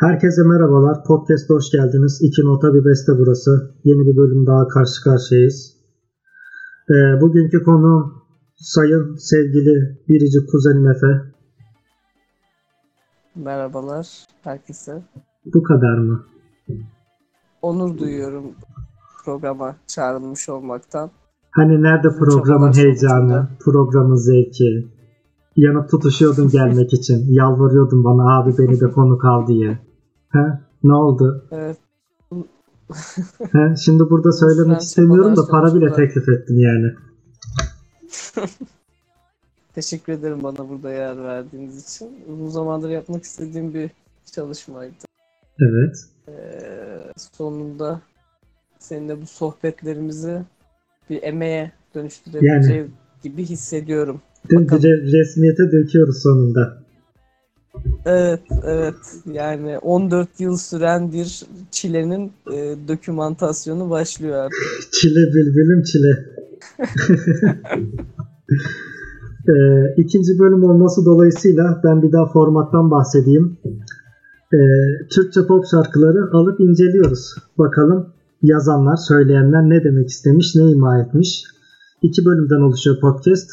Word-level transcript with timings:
Herkese 0.00 0.42
merhabalar. 0.42 1.04
Podcast'a 1.04 1.54
hoş 1.54 1.70
geldiniz. 1.70 2.18
İki 2.22 2.42
nota 2.42 2.74
bir 2.74 2.84
beste 2.84 3.12
burası. 3.18 3.74
Yeni 3.84 4.06
bir 4.06 4.16
bölüm 4.16 4.46
daha 4.46 4.68
karşı 4.68 5.04
karşıyayız. 5.04 5.76
Ee, 6.90 7.20
bugünkü 7.20 7.62
konu 7.62 8.12
sayın 8.56 9.16
sevgili 9.16 9.98
biricik 10.08 10.50
kuzenim 10.50 10.88
Efe. 10.88 11.34
Merhabalar 13.34 14.26
herkese. 14.42 15.02
Bu 15.54 15.62
kadar 15.62 15.98
mı? 15.98 16.24
Onur 17.62 17.98
duyuyorum 17.98 18.44
programa 19.24 19.76
çağrılmış 19.86 20.48
olmaktan. 20.48 21.10
Hani 21.50 21.82
nerede 21.82 22.08
programın 22.18 22.72
heyecanı, 22.72 23.48
programın 23.64 24.16
zevki? 24.16 24.93
Yanıp 25.56 25.90
tutuşuyordun 25.90 26.48
gelmek 26.48 26.92
için. 26.92 27.26
Yalvarıyordun 27.28 28.04
bana 28.04 28.38
abi 28.38 28.58
beni 28.58 28.80
de 28.80 28.90
konuk 28.90 29.24
al 29.24 29.46
diye. 29.46 29.78
He? 30.32 30.38
Ne 30.84 30.94
oldu? 30.94 31.48
Evet, 31.50 31.76
He? 33.52 33.76
Şimdi 33.84 34.10
burada 34.10 34.32
söylemek 34.42 34.80
istemiyorum 34.80 35.36
da 35.36 35.46
para 35.50 35.74
bile 35.74 35.92
teklif 35.92 36.28
ettin 36.28 36.58
yani. 36.58 36.94
teşekkür 39.74 40.12
ederim 40.12 40.42
bana 40.42 40.68
burada 40.68 40.92
yer 40.92 41.22
verdiğiniz 41.22 41.84
için. 41.84 42.10
Uzun 42.32 42.48
zamandır 42.48 42.88
yapmak 42.90 43.24
istediğim 43.24 43.74
bir 43.74 43.90
çalışmaydı. 44.32 44.94
Evet. 45.60 45.96
Ee, 46.28 46.32
sonunda 47.16 48.00
seninle 48.78 49.22
bu 49.22 49.26
sohbetlerimizi 49.26 50.42
bir 51.10 51.22
emeğe 51.22 51.72
dönüştürebileceğim 51.94 52.92
gibi 53.22 53.44
hissediyorum. 53.44 54.20
Re- 54.50 55.12
resmiyete 55.12 55.72
döküyoruz 55.72 56.22
sonunda. 56.22 56.84
Evet, 58.06 58.40
evet. 58.64 58.94
Yani 59.32 59.78
14 59.78 60.40
yıl 60.40 60.56
süren 60.56 61.12
bir 61.12 61.42
çilenin 61.70 62.32
e, 62.52 62.76
dokümantasyonu 62.88 63.90
başlıyor 63.90 64.36
artık. 64.36 64.58
Çile 64.92 65.20
bilbilim 65.34 65.82
çile. 65.82 66.34
Ee, 69.48 69.94
ikinci 70.02 70.38
bölüm 70.38 70.64
olması 70.64 71.04
dolayısıyla 71.04 71.80
ben 71.84 72.02
bir 72.02 72.12
daha 72.12 72.32
formattan 72.32 72.90
bahsedeyim. 72.90 73.58
Ee, 74.54 74.58
Türkçe 75.14 75.40
pop 75.46 75.64
şarkıları 75.70 76.30
alıp 76.32 76.60
inceliyoruz. 76.60 77.34
Bakalım 77.58 78.06
yazanlar, 78.42 78.96
söyleyenler 78.96 79.62
ne 79.62 79.84
demek 79.84 80.08
istemiş, 80.08 80.54
ne 80.56 80.62
ima 80.70 80.98
etmiş. 80.98 81.44
İki 82.02 82.24
bölümden 82.24 82.60
oluşuyor 82.60 83.00
podcast. 83.00 83.50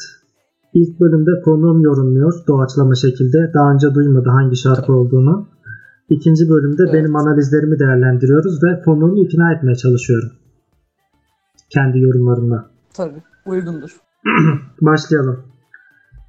İlk 0.74 1.00
bölümde 1.00 1.30
konuğum 1.44 1.80
yorumluyor 1.82 2.32
doğaçlama 2.48 2.94
şekilde. 2.94 3.50
Daha 3.54 3.72
önce 3.72 3.94
duymadı 3.94 4.28
hangi 4.28 4.56
şarkı 4.56 4.92
olduğunu. 4.92 5.48
İkinci 6.08 6.50
bölümde 6.50 6.82
Evet. 6.82 6.94
benim 6.94 7.16
analizlerimi 7.16 7.78
değerlendiriyoruz 7.78 8.62
ve 8.62 8.82
konuğumu 8.84 9.18
ikna 9.18 9.52
etmeye 9.52 9.74
çalışıyorum. 9.74 10.30
Kendi 11.70 11.98
yorumlarımla. 12.00 12.70
Tabii, 12.94 13.22
uygundur. 13.46 13.96
Başlayalım. 14.80 15.38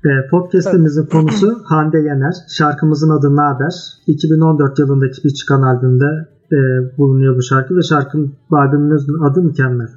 Ee, 0.06 0.28
podcast'imizin 0.32 1.06
konusu 1.06 1.62
Hande 1.66 1.98
Yener. 1.98 2.34
Şarkımızın 2.50 3.10
adı 3.10 3.36
Naber. 3.36 3.74
2014 4.08 4.80
yılındaki 4.80 5.24
bir 5.24 5.30
çıkan 5.30 5.62
albümde 5.62 6.28
e, 6.52 6.58
bulunuyor 6.98 7.36
bu 7.38 7.42
şarkı 7.42 7.76
ve 7.76 7.82
şarkının 7.82 8.34
albümümüzün 8.52 9.24
adı 9.24 9.42
mükemmel. 9.42 9.90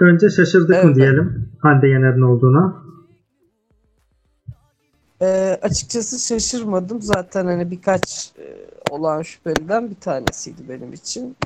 Önce 0.00 0.30
şaşırdık 0.30 0.68
mı 0.70 0.80
Evet. 0.84 0.96
diyelim 0.96 1.48
Hande 1.58 1.88
Yener'in 1.88 2.20
olduğuna. 2.20 2.82
Ee, 5.22 5.58
açıkçası 5.62 6.18
şaşırmadım. 6.18 7.02
Zaten 7.02 7.46
hani 7.46 7.70
birkaç 7.70 8.32
e, 8.38 8.44
olağan 8.90 9.22
şüpheliden 9.22 9.90
bir 9.90 9.94
tanesiydi 9.94 10.62
benim 10.68 10.92
için. 10.92 11.36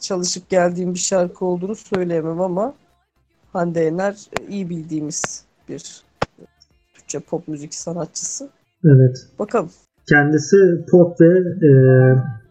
Çalışıp 0.00 0.48
geldiğim 0.48 0.94
bir 0.94 0.98
şarkı 0.98 1.44
olduğunu 1.44 1.74
söyleyemem 1.74 2.40
ama 2.40 2.74
Hande 3.52 3.80
Yener 3.80 4.26
e, 4.40 4.46
iyi 4.46 4.70
bildiğimiz 4.70 5.44
bir 5.68 6.02
e, 6.38 6.42
Türkçe 6.94 7.20
pop 7.20 7.48
müzik 7.48 7.74
sanatçısı. 7.74 8.48
Evet. 8.84 9.16
Bakalım. 9.38 9.70
Kendisi 10.08 10.56
pop 10.90 11.20
ve 11.20 11.38
e, 11.66 11.72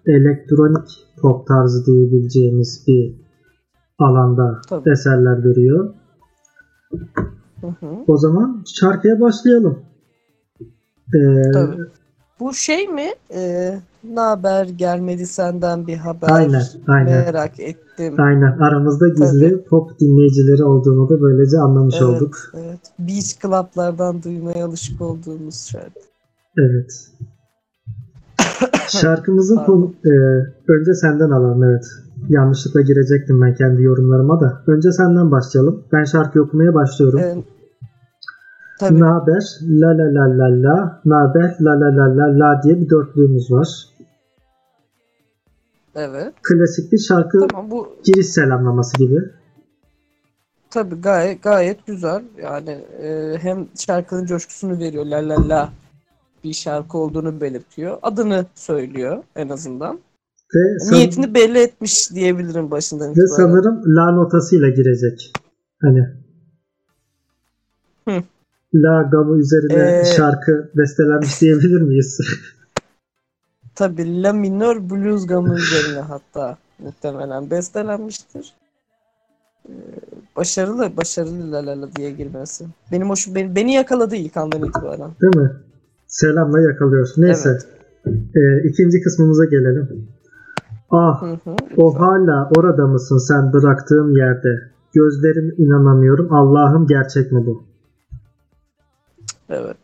elektronik 0.05 0.89
pop 1.21 1.47
tarzı 1.47 1.85
diyebileceğimiz 1.85 2.83
bir 2.87 3.18
alanda 3.99 4.61
Tabii. 4.69 4.89
eserler 4.89 5.45
veriyor. 5.45 5.93
Hı 7.61 7.67
hı. 7.67 7.85
O 8.07 8.17
zaman 8.17 8.63
şarkıya 8.79 9.19
başlayalım. 9.21 9.79
Ee, 11.15 11.51
Tabii. 11.53 11.81
Bu 12.39 12.53
şey 12.53 12.87
mi? 12.87 13.09
Ee, 13.33 13.79
ne 14.03 14.19
haber 14.19 14.65
gelmedi 14.65 15.25
senden 15.25 15.87
bir 15.87 15.97
haber. 15.97 16.29
Aynen, 16.29 16.63
aynen. 16.87 17.11
Merak 17.25 17.59
ettim. 17.59 18.15
Aynen. 18.17 18.57
Aramızda 18.59 19.07
gizli 19.07 19.49
Tabii. 19.49 19.63
pop 19.63 19.99
dinleyicileri 19.99 20.63
olduğunu 20.63 21.09
da 21.09 21.21
böylece 21.21 21.57
anlamış 21.57 21.95
Evet, 21.97 22.03
olduk. 22.09 22.35
evet. 22.53 22.79
Beach 22.99 23.41
club'lardan 23.41 24.23
duymaya 24.23 24.65
alışık 24.65 25.01
olduğumuz 25.01 25.67
şarkı. 25.71 25.99
Evet. 26.57 27.11
Şarkımızın 28.87 29.55
konu, 29.57 29.93
e, 30.05 30.09
önce 30.71 30.93
senden 30.93 31.29
alalım 31.29 31.63
evet. 31.63 31.85
Yanlışlıkla 32.29 32.81
girecektim 32.81 33.41
ben 33.41 33.55
kendi 33.55 33.83
yorumlarıma 33.83 34.39
da. 34.41 34.63
Önce 34.67 34.91
senden 34.91 35.31
başlayalım. 35.31 35.83
Ben 35.91 36.03
şarkı 36.03 36.41
okumaya 36.41 36.73
başlıyorum. 36.73 37.19
Ee, 37.19 37.35
tabii. 38.79 38.99
Naber, 38.99 39.43
la 39.61 39.87
la 39.87 40.03
la 40.03 40.37
la 40.37 40.63
la, 40.63 41.01
naber, 41.05 41.55
la 41.61 41.71
la 41.71 41.97
la 41.97 42.17
la 42.17 42.39
la 42.39 42.63
diye 42.63 42.79
bir 42.81 42.89
dörtlüğümüz 42.89 43.51
var. 43.51 43.67
Evet. 45.95 46.33
Klasik 46.43 46.91
bir 46.91 46.97
şarkı 46.97 47.47
Tamam 47.47 47.71
bu 47.71 47.95
giriş 48.03 48.27
selamlaması 48.27 48.97
gibi. 48.97 49.19
tabii 50.69 51.01
gayet 51.01 51.43
gayet 51.43 51.85
güzel. 51.87 52.23
Yani 52.43 52.69
e, 53.03 53.37
hem 53.41 53.67
şarkının 53.75 54.25
coşkusunu 54.25 54.79
veriyor. 54.79 55.05
La 55.05 55.29
la 55.29 55.49
la 55.49 55.69
bir 56.43 56.53
şarkı 56.53 56.97
olduğunu 56.97 57.41
belirtiyor. 57.41 57.97
Adını 58.01 58.45
söylüyor 58.55 59.23
en 59.35 59.49
azından. 59.49 59.99
Ve, 60.55 60.79
san- 60.79 60.97
Niyetini 60.97 61.33
belli 61.33 61.57
etmiş 61.59 62.11
diyebilirim 62.11 62.71
başından 62.71 63.07
ve 63.07 63.11
itibaren. 63.11 63.35
sanırım 63.35 63.95
la 63.95 64.11
notasıyla 64.11 64.69
girecek. 64.69 65.33
Hani 65.81 66.07
Hı. 68.07 68.23
La 68.75 69.01
gamı 69.11 69.39
üzerine 69.39 69.99
Ee, 69.99 70.05
şarkı 70.05 70.69
bestelenmiş 70.77 71.41
diyebilir 71.41 71.81
miyiz? 71.81 72.17
Tabii 73.75 74.23
La 74.23 74.33
minör 74.33 74.89
blues 74.89 75.27
gamı 75.27 75.55
üzerine 75.59 75.99
hatta 75.99 76.57
muhtemelen 76.79 77.51
bestelenmiştir. 77.51 78.53
Ee, 79.69 79.71
başarılı, 80.35 80.97
başarılı 80.97 81.51
la 81.51 81.65
la 81.65 81.81
la 81.81 81.95
diye 81.95 82.11
girmesi. 82.11 82.65
Benim 82.91 83.09
hoşum, 83.09 83.35
beni, 83.35 83.55
beni 83.55 83.73
yakaladı 83.73 84.15
ilk 84.15 84.37
andan 84.37 84.63
itibaren. 84.63 85.11
Değil 85.21 85.35
mi? 85.35 85.51
Selamla 86.07 86.61
yakalıyor. 86.61 87.09
Neyse. 87.17 87.57
Ee, 88.05 88.69
ikinci 88.69 89.01
kısmımıza 89.01 89.45
gelelim. 89.45 90.07
Ah 90.91 91.21
Hı 91.21 91.39
hı. 91.43 91.55
o 91.77 91.99
hala 91.99 92.49
orada 92.57 92.87
mısın 92.87 93.17
sen 93.17 93.53
bıraktığım 93.53 94.17
yerde? 94.17 94.71
Gözlerim 94.93 95.55
inanamıyorum. 95.57 96.33
Allah'ım 96.33 96.87
gerçek 96.87 97.31
mi 97.31 97.45
bu? 97.45 97.63
Evet. 99.49 99.77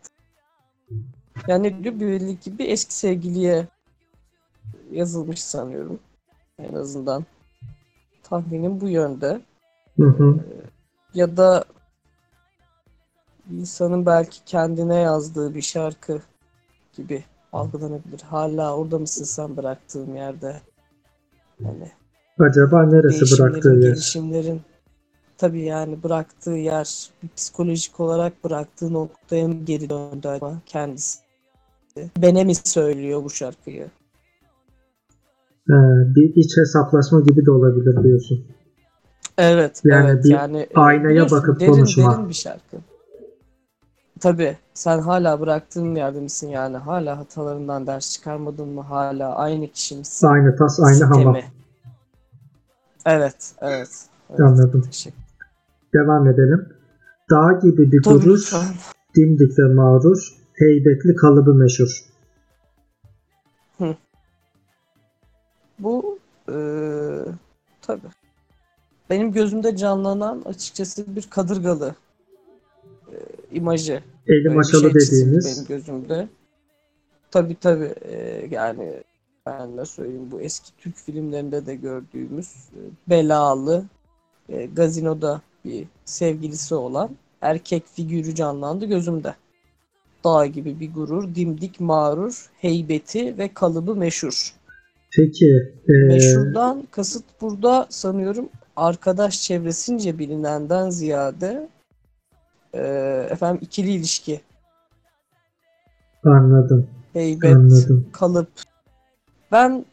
Yani 1.48 1.84
ki 2.38 2.60
bir 2.60 2.70
eski 2.70 2.94
sevgiliye 2.94 3.68
yazılmış 4.92 5.44
sanıyorum. 5.44 6.00
En 6.60 6.74
azından 6.74 7.26
tahminim 8.24 8.82
bu 8.82 8.90
yönde. 8.90 9.42
Hı 10.00 10.06
hı. 10.08 10.36
Ya 11.14 11.38
da 11.38 11.66
insanın 13.52 14.06
belki 14.06 14.46
kendine 14.46 14.96
yazdığı 14.96 15.56
bir 15.56 15.62
şarkı 15.62 16.22
gibi 16.94 17.24
algılanabilir. 17.54 18.22
Hala 18.22 18.78
orada 18.78 19.00
mısın 19.00 19.24
sen 19.24 19.58
bıraktığım 19.58 20.16
yerde? 20.16 20.62
Yani 21.64 21.92
Acaba 22.40 22.84
neresi 22.86 23.40
bıraktığı 23.40 23.70
yer? 23.70 23.82
gelişimlerin 23.82 24.62
tabii 25.38 25.62
yani 25.62 26.04
bıraktığı 26.04 26.52
yer 26.52 27.10
psikolojik 27.36 28.00
olarak 28.00 28.44
bıraktığı 28.44 28.94
noktaya 28.94 29.48
mı 29.48 29.56
geri 29.66 29.90
döndü 29.90 30.28
acaba 30.28 30.54
kendisi? 30.66 31.20
Bene 32.18 32.44
mi 32.44 32.56
söylüyor 32.56 33.24
bu 33.24 33.30
şarkıyı? 33.30 33.88
Ee, 35.70 35.74
bir 36.16 36.36
iç 36.36 36.58
hesaplaşma 36.58 37.22
gibi 37.22 37.46
de 37.46 37.52
olabilir 37.52 38.04
diyorsun. 38.04 38.46
Evet, 39.38 39.82
Yani 39.84 40.10
evet 40.10 40.24
bir 40.24 40.30
yani 40.30 40.58
e, 40.58 40.76
aynaya 40.76 41.32
bakıp 41.32 41.60
derin, 41.60 41.72
konuşma. 41.72 42.18
Derin 42.18 42.30
bir 42.30 42.34
şarkı. 42.34 42.78
Tabii 44.26 44.58
sen 44.74 45.00
hala 45.00 45.40
bıraktığın 45.40 45.96
yerde 45.96 46.20
misin 46.20 46.50
yani? 46.50 46.78
Hala 46.78 47.18
hatalarından 47.18 47.88
ders 47.88 48.12
çıkarmadın 48.12 48.68
mı? 48.68 48.82
Hala 48.82 49.36
aynı 49.36 49.68
kişi 49.72 49.96
misin? 49.96 50.28
Aynı 50.28 50.56
tas, 50.56 50.80
aynı 50.80 51.04
hamam. 51.04 51.36
Evet, 51.36 51.56
evet. 53.06 53.54
evet. 53.62 54.08
Anladım. 54.40 54.82
Teşekkür 54.82 55.20
Devam 55.94 56.28
edelim. 56.28 56.70
Dağ 57.30 57.60
gibi 57.64 57.92
bir 57.92 58.04
Tabii 58.04 58.14
duruş, 58.14 58.54
lütfen. 58.54 58.76
dimdik 59.16 59.60
ve 59.60 59.74
mağrur, 59.74 60.18
heybetli 60.54 61.16
kalıbı 61.16 61.54
meşhur. 61.54 62.06
Bu 65.80 66.20
eee 66.50 67.26
tabii. 67.82 68.08
Benim 69.10 69.32
gözümde 69.32 69.76
canlanan 69.76 70.42
açıkçası 70.46 71.16
bir 71.16 71.30
kadırgalı 71.30 71.96
eee, 73.12 73.20
imajı. 73.52 74.04
Eli 74.28 74.38
Öyle 74.38 74.50
bir 74.50 74.56
maşalı 74.56 74.82
şey 74.82 74.94
dediğimiz. 74.94 75.46
benim 75.58 75.68
gözümde. 75.68 76.28
Tabii 77.32 77.56
tabii 77.62 77.94
eee, 78.10 78.48
yani 78.52 79.04
ben 79.46 79.78
de 79.78 79.86
söyleyeyim 79.86 80.32
bu 80.32 80.42
eski 80.42 80.72
Türk 80.78 80.96
filmlerinde 80.98 81.66
de 81.66 81.76
gördüğümüz 81.76 82.48
e, 82.48 82.80
belalı 83.10 83.84
e, 84.50 84.66
gazinoda 84.66 85.42
bir 85.66 85.88
sevgilisi 86.06 86.76
olan 86.76 87.10
erkek 87.42 87.84
figürü 87.88 88.36
canlandı 88.36 88.86
gözümde. 88.86 89.36
Dağ 90.24 90.46
gibi 90.46 90.80
bir 90.80 90.94
gurur, 90.94 91.36
dimdik 91.36 91.80
mağrur, 91.80 92.50
heybeti 92.58 93.38
ve 93.38 93.54
kalıbı 93.54 93.96
meşhur. 93.96 94.54
Peki 95.16 95.74
e, 95.90 95.92
Meşhurdan 95.94 96.84
kasıt 96.92 97.24
burada 97.42 97.88
sanıyorum 97.90 98.50
arkadaş 98.76 99.42
çevresince 99.42 100.20
bilinenden 100.20 100.90
ziyade 100.90 101.70
e, 102.76 103.28
efendim 103.32 103.60
ikili 103.62 103.92
ilişki, 103.92 104.42
anladım 106.24 106.88
heybet, 107.14 107.56
anladım. 107.56 108.06
kalıp. 108.12 108.48
Ben 109.52 109.86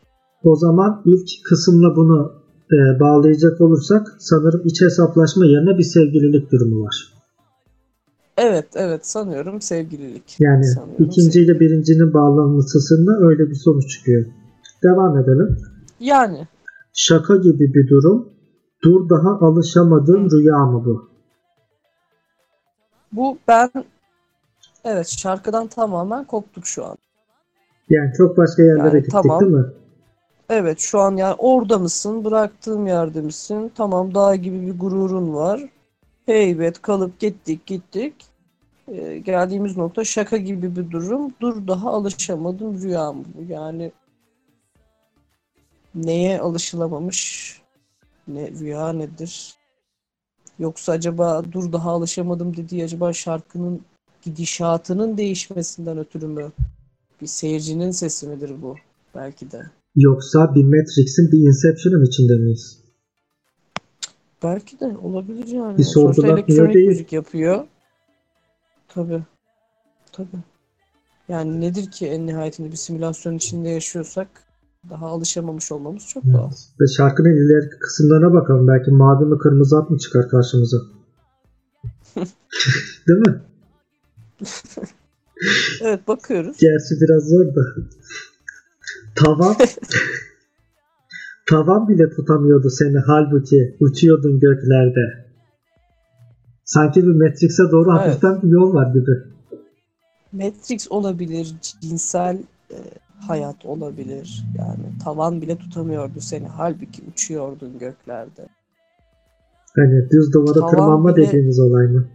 O 0.44 0.56
zaman 0.56 1.02
ilk 1.04 1.28
kısımla 1.44 1.96
bunu 1.96 2.32
e, 2.72 3.00
bağlayacak 3.00 3.60
olursak 3.60 4.16
sanırım 4.18 4.62
iç 4.64 4.82
hesaplaşma 4.82 5.46
yerine 5.46 5.78
bir 5.78 5.82
sevgililik 5.82 6.52
durumu 6.52 6.84
var. 6.84 7.12
evet 8.36 8.66
evet 8.74 9.06
sanıyorum 9.06 9.60
sevgililik. 9.60 10.36
Yani 10.40 10.64
Sanıyorum 10.64 11.04
ikinci 11.04 11.40
ile 11.40 11.60
birincinin 11.60 12.14
bağlanmasında 12.14 13.26
öyle 13.26 13.50
bir 13.50 13.54
sonuç 13.54 13.90
çıkıyor. 13.90 14.26
Devam 14.82 15.18
edelim. 15.18 15.56
Yani 16.00 16.48
Şaka 16.94 17.36
gibi 17.36 17.74
bir 17.74 17.88
durum. 17.88 18.28
Dur 18.84 19.08
daha 19.08 19.30
alışamadığım 19.46 20.30
rüya 20.30 20.58
mı 20.58 20.84
bu? 20.86 21.11
Bu 23.12 23.38
ben 23.48 23.70
evet 24.84 25.08
şarkıdan 25.08 25.66
tamamen 25.66 26.24
koptuk 26.24 26.66
şu 26.66 26.84
an. 26.84 26.96
Yani 27.90 28.12
çok 28.16 28.36
başka 28.36 28.62
yerlere 28.62 28.86
Yani 28.86 28.96
gittik 28.96 29.12
tamam. 29.12 29.40
değil 29.40 29.52
mi? 29.52 29.66
Evet 30.50 30.78
şu 30.78 31.00
an 31.00 31.16
yani 31.16 31.34
orada 31.38 31.78
mısın, 31.78 32.24
bıraktığım 32.24 32.86
yerde 32.86 33.20
misin? 33.20 33.72
Tamam 33.74 34.14
dağ 34.14 34.36
gibi 34.36 34.66
bir 34.66 34.78
gururun 34.78 35.34
var. 35.34 35.60
Heybet 36.26 36.82
kalıp 36.82 37.20
gittik 37.20 37.66
gittik. 37.66 38.14
Ee, 38.88 39.18
geldiğimiz 39.18 39.76
nokta 39.76 40.04
şaka 40.04 40.36
gibi 40.36 40.76
bir 40.76 40.90
durum. 40.90 41.34
Dur 41.40 41.66
daha 41.68 41.90
alışamadım 41.90 42.82
rüya 42.82 43.12
mı 43.12 43.24
bu? 43.34 43.52
Yani 43.52 43.92
neye 45.94 46.40
alışılamamış? 46.40 47.52
Ne 48.28 48.50
rüya 48.50 48.92
nedir? 48.92 49.54
Yoksa 50.58 50.92
acaba 50.92 51.42
dur 51.52 51.72
daha 51.72 51.90
alışamadım 51.90 52.56
dediği 52.56 52.84
acaba 52.84 53.12
şarkının 53.12 53.80
gidişatının 54.22 55.16
değişmesinden 55.18 55.98
ötürü 55.98 56.26
mü? 56.26 56.52
Bir 57.20 57.26
seyircinin 57.26 57.90
sesi 57.90 58.26
midir 58.26 58.62
bu? 58.62 58.76
Belki 59.14 59.50
de. 59.50 59.62
Yoksa 59.96 60.54
bir 60.54 60.64
Matrix'in 60.64 61.32
bir 61.32 61.38
Inception'ın 61.38 62.06
içinde 62.06 62.32
miyiz? 62.32 62.78
Belki 64.42 64.80
de 64.80 64.96
olabilir 65.02 65.46
yani. 65.46 65.78
Bir 65.78 65.82
Sonuçta 65.82 66.26
elektronik 66.26 66.74
değil. 66.74 66.88
müzik 66.88 67.12
yapıyor. 67.12 67.66
Tabii. 68.88 69.22
Tabii. 70.12 70.28
Yani 71.28 71.60
nedir 71.60 71.90
ki 71.90 72.06
en 72.06 72.26
nihayetinde 72.26 72.72
bir 72.72 72.76
simülasyon 72.76 73.36
içinde 73.36 73.68
yaşıyorsak 73.68 74.28
daha 74.90 75.06
alışamamış 75.06 75.72
olmamız 75.72 76.06
çok 76.06 76.24
doğal. 76.24 76.50
Ve 76.80 76.86
şarkının 76.86 77.28
ileriki 77.28 77.78
kısımlarına 77.78 78.32
bakalım. 78.32 78.68
Belki 78.68 78.90
mavi 78.90 79.24
mi 79.24 79.38
kırmızı 79.38 79.78
at 79.78 79.90
mı 79.90 79.98
çıkar 79.98 80.28
karşımıza? 80.28 80.76
değil 83.08 83.18
mi? 83.26 83.40
Evet 85.82 86.08
bakıyoruz. 86.08 86.56
Gerçi 86.58 87.00
biraz 87.00 87.28
zor 87.28 87.54
da. 87.54 87.62
Tavan 89.14 89.56
tavan 91.50 91.88
bile 91.88 92.10
tutamıyordu 92.10 92.70
seni 92.70 92.98
halbuki 92.98 93.76
uçuyordun 93.80 94.40
göklerde. 94.40 95.22
Sanki 96.64 97.06
bir 97.06 97.12
Matrix'e 97.12 97.62
doğru 97.70 97.90
Evet. 97.90 98.00
hafiften 98.00 98.42
bir 98.42 98.48
yol 98.48 98.74
var 98.74 98.94
gibi. 98.94 99.10
Matrix 100.32 100.92
olabilir, 100.92 101.54
cinsel 101.80 102.38
e, 102.70 102.76
hayat 103.28 103.66
olabilir. 103.66 104.44
Yani 104.58 104.98
tavan 105.04 105.42
bile 105.42 105.58
tutamıyordu 105.58 106.20
seni. 106.20 106.46
Halbuki 106.46 107.02
uçuyordun 107.12 107.78
göklerde. 107.78 108.48
Hani 109.76 110.10
düz 110.10 110.32
duvara 110.32 110.54
Tavan 110.60 110.70
tırmanma 110.70 111.16
bile- 111.16 111.26
dediğimiz 111.26 111.60
olay 111.60 111.86
mı? 111.86 112.08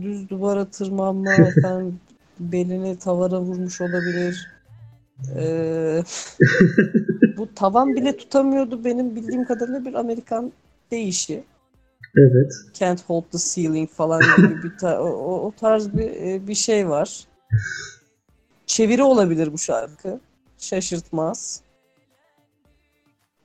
düz 0.00 0.28
duvara 0.30 0.64
tırmanma, 0.64 1.34
efendim 1.48 2.00
belini 2.40 2.98
tavana 2.98 3.40
vurmuş 3.40 3.80
olabilir. 3.80 4.48
Ee, 5.36 6.02
bu 7.36 7.54
tavan 7.54 7.96
bile 7.96 8.16
tutamıyordu 8.16 8.84
benim 8.84 9.16
bildiğim 9.16 9.44
kadarıyla 9.44 9.84
bir 9.84 9.94
Amerikan 9.94 10.52
deyişi. 10.90 11.44
Evet. 12.16 12.52
Can't 12.74 13.04
hold 13.08 13.22
the 13.32 13.38
ceiling 13.38 13.90
falan 13.90 14.22
gibi 14.22 14.62
bir 14.62 14.76
ta- 14.78 15.00
o, 15.02 15.06
o- 15.08 15.40
o 15.46 15.52
tarz 15.60 15.96
bir 15.96 16.10
e, 16.10 16.46
bir 16.48 16.54
şey 16.54 16.88
var. 16.88 17.24
Çeviri 18.68 19.02
olabilir 19.02 19.52
bu 19.52 19.58
şarkı. 19.58 20.20
Şaşırtmaz. 20.58 21.62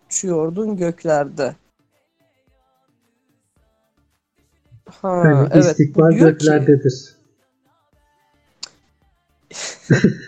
Uçuyordun 0.05 0.77
göklerde. 0.77 1.55
Ha, 4.89 5.09
Hani 5.09 5.49
evet. 5.51 5.65
istikbal 5.65 6.11
diyor 6.11 6.29
göklerdedir. 6.29 7.15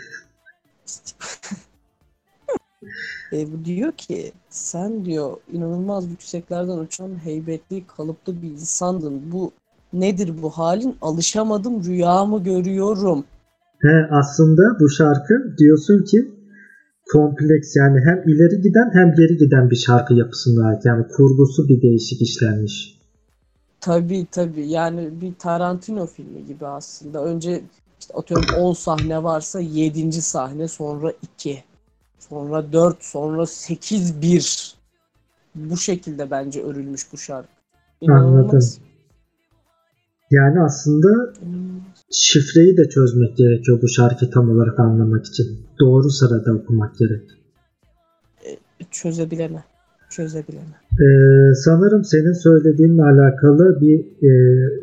E, 3.31 3.53
bu 3.53 3.65
diyor 3.65 3.91
ki 3.91 4.31
sen 4.49 5.05
diyor 5.05 5.37
inanılmaz 5.51 6.09
yükseklerden 6.09 6.77
uçan 6.77 7.25
heybetli 7.25 7.87
kalıplı 7.87 8.41
bir 8.41 8.47
insandın. 8.47 9.31
Bu 9.31 9.51
nedir 9.93 10.41
bu 10.41 10.49
halin? 10.49 10.97
Alışamadım 11.01 11.83
rüyamı 11.83 12.43
görüyorum. 12.43 13.25
He, 13.81 14.07
aslında 14.11 14.79
bu 14.79 14.89
şarkı 14.89 15.57
diyorsun 15.57 16.03
ki 16.03 16.31
kompleks 17.11 17.75
yani 17.75 17.99
hem 18.05 18.29
ileri 18.29 18.61
giden 18.61 18.89
hem 18.93 19.15
geri 19.15 19.37
giden 19.37 19.69
bir 19.69 19.75
şarkı 19.75 20.13
yapısına 20.13 20.67
ait. 20.67 20.85
Yani 20.85 21.07
kurgusu 21.07 21.67
bir 21.69 21.81
değişik 21.81 22.21
işlenmiş. 22.21 22.95
Tabii 23.81 24.27
tabii 24.31 24.67
yani 24.67 25.09
bir 25.21 25.33
Tarantino 25.39 26.05
filmi 26.05 26.45
gibi 26.45 26.67
aslında. 26.67 27.23
Önce 27.23 27.61
işte 27.99 28.13
atıyorum 28.13 28.45
10 28.59 28.73
sahne 28.73 29.23
varsa 29.23 29.59
7. 29.59 30.11
sahne 30.11 30.67
sonra 30.67 31.13
2. 31.37 31.63
Sonra 32.19 32.73
4 32.73 33.03
sonra 33.03 33.45
8 33.45 34.21
1. 34.21 34.75
Bu 35.55 35.77
şekilde 35.77 36.31
bence 36.31 36.63
örülmüş 36.63 37.13
bu 37.13 37.17
şarkı. 37.17 37.49
İnanılmaz. 38.01 38.79
Yani 40.31 40.61
aslında 40.61 41.33
şifreyi 42.11 42.77
de 42.77 42.89
çözmek 42.89 43.37
gerekiyor 43.37 43.79
bu 43.81 43.87
şarkıyı 43.87 44.31
tam 44.31 44.49
olarak 44.49 44.79
anlamak 44.79 45.25
için. 45.25 45.45
Doğru 45.79 46.09
sırada 46.09 46.53
okumak 46.53 46.97
gerek. 46.97 47.29
Çözebilene. 48.91 49.63
Çözebilene. 50.09 50.75
Ee, 50.91 51.53
sanırım 51.55 52.03
senin 52.03 52.33
söylediğinle 52.33 53.03
alakalı 53.03 53.81
bir 53.81 53.99
e, 53.99 54.31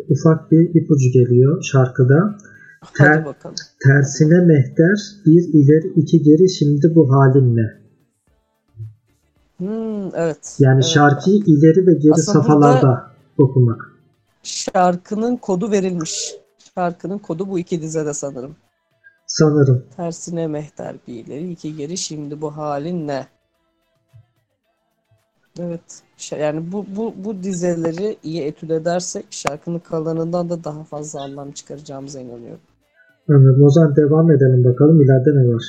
ufak 0.09 0.53
bir 0.53 0.75
ipucu 0.75 1.11
geliyor 1.13 1.63
şarkıda. 1.63 2.37
Hadi 2.81 3.09
Ter- 3.11 3.25
bakalım. 3.25 3.55
Tersine 3.85 4.41
mehter 4.41 4.99
bir 5.27 5.43
ileri 5.53 5.93
iki 5.97 6.23
geri 6.23 6.51
şimdi 6.51 6.95
bu 6.95 7.13
halinle. 7.13 7.83
Hmm, 9.57 10.15
evet. 10.15 10.57
Yani 10.59 10.75
evet. 10.75 10.85
şarkıyı 10.85 11.37
ileri 11.37 11.87
ve 11.87 11.95
geri 11.95 12.13
Aslında 12.13 12.39
safhalarda 12.39 13.11
okumak. 13.39 13.92
Şarkının 14.43 15.37
kodu 15.37 15.71
verilmiş. 15.71 16.35
Şarkının 16.75 17.19
kodu 17.19 17.49
bu 17.49 17.59
iki 17.59 17.83
dizede 17.83 18.15
sanırım. 18.15 18.57
Sanırım. 19.27 19.85
Tersine 19.97 20.47
mehter 20.47 20.97
bir 21.09 21.15
ileri 21.15 21.51
iki 21.51 21.77
geri 21.77 21.97
şimdi 21.97 22.41
bu 22.41 22.57
halin 22.57 23.09
ne? 23.09 23.27
Evet. 25.61 26.03
Yani 26.39 26.73
bu, 26.73 26.87
bu, 26.97 27.15
bu 27.25 27.43
dizeleri 27.43 28.17
iyi 28.23 28.43
etüt 28.43 28.71
edersek 28.71 29.27
şarkının 29.31 29.79
kalanından 29.79 30.51
da 30.51 30.65
daha 30.65 30.85
fazla 30.85 31.23
anlam 31.23 31.53
çıkaracağımıza 31.53 32.21
inanıyorum. 32.21 32.61
Anladım. 33.29 33.63
O 33.63 33.71
zaman 33.71 33.97
devam 33.97 34.31
edelim 34.31 34.65
bakalım 34.65 35.03
ileride 35.03 35.31
ne 35.31 35.55
var. 35.55 35.63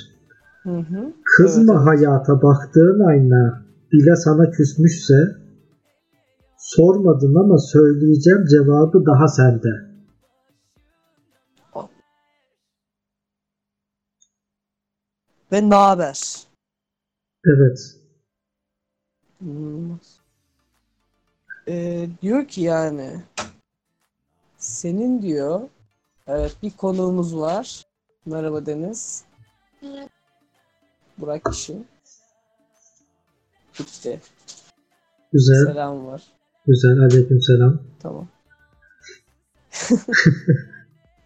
Hı 0.63 0.77
hı. 0.77 1.13
Kızma 1.37 1.73
evet. 1.73 1.85
hayata 1.85 2.41
baktığın 2.41 2.99
ayna 2.99 3.63
bile 3.91 4.15
sana 4.15 4.51
küsmüşse 4.51 5.42
sormadın 6.63 7.35
ama 7.43 7.57
söyleyeceğim 7.57 8.45
cevabı 8.51 9.05
daha 9.05 9.27
sende. 9.27 9.93
ve 15.53 15.69
naber. 15.69 16.47
Evet. 17.45 17.79
Hmm. 19.39 19.97
Ee, 21.67 22.09
diyor 22.21 22.47
ki 22.47 22.61
yani 22.61 23.21
senin 24.57 25.21
diyor 25.21 25.61
evet 26.27 26.57
bir 26.63 26.77
konuğumuz 26.77 27.37
var. 27.37 27.83
Merhaba 28.25 28.65
Deniz. 28.65 29.23
Burak 31.17 31.45
kişi. 31.45 31.83
Bitti. 33.79 34.21
Güzel. 35.33 35.65
Selam 35.65 36.05
var. 36.05 36.23
Güzel. 36.67 36.99
Aleykümselam. 36.99 37.81
Tamam. 37.99 38.27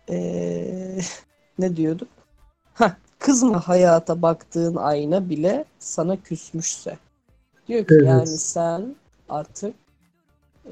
Ee, 0.10 1.00
ne 1.60 1.76
diyorduk? 1.76 2.08
Hah, 2.74 2.96
kızma 3.20 3.68
hayata 3.68 4.22
baktığın 4.22 4.76
ayna 4.76 5.30
bile 5.30 5.66
sana 5.80 6.22
küsmüşse. 6.22 6.98
Diyor 7.68 7.86
ki 7.86 7.96
Evet. 7.96 8.08
yani 8.08 8.28
sen 8.28 8.96
artık 9.30 9.76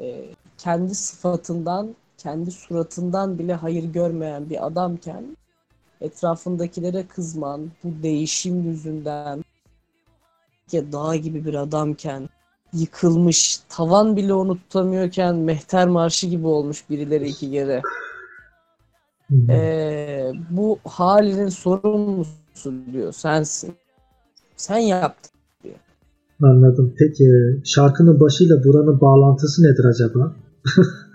e, 0.01 0.25
kendi 0.57 0.95
sıfatından, 0.95 1.95
kendi 2.17 2.51
suratından 2.51 3.39
bile 3.39 3.53
hayır 3.53 3.83
görmeyen 3.83 4.49
bir 4.49 4.65
adamken 4.65 5.37
etrafındakilere 6.01 7.07
kızman, 7.07 7.71
bu 7.83 8.03
değişim 8.03 8.63
yüzünden 8.63 9.43
ya 10.71 10.91
dağ 10.91 11.15
gibi 11.15 11.45
bir 11.45 11.53
adamken 11.53 12.29
yıkılmış, 12.75 13.59
tavan 13.69 14.15
bile 14.15 14.33
onu 14.33 14.57
tutamıyorken 14.57 15.35
mehter 15.35 15.87
marşı 15.87 16.27
gibi 16.27 16.47
olmuş 16.47 16.89
birileri 16.89 17.27
iki 17.27 17.51
kere. 17.51 17.81
Ee, 19.49 20.31
bu 20.49 20.79
halinin 20.83 21.49
sorumlusu 21.49 22.73
diyor 22.93 23.13
sensin. 23.13 23.75
Sen 24.57 24.77
yaptın. 24.77 25.31
Anladım. 26.43 26.93
Peki 26.97 27.25
şarkının 27.65 28.19
başıyla 28.19 28.63
buranın 28.63 29.01
bağlantısı 29.01 29.63
nedir 29.63 29.85
acaba? 29.85 30.35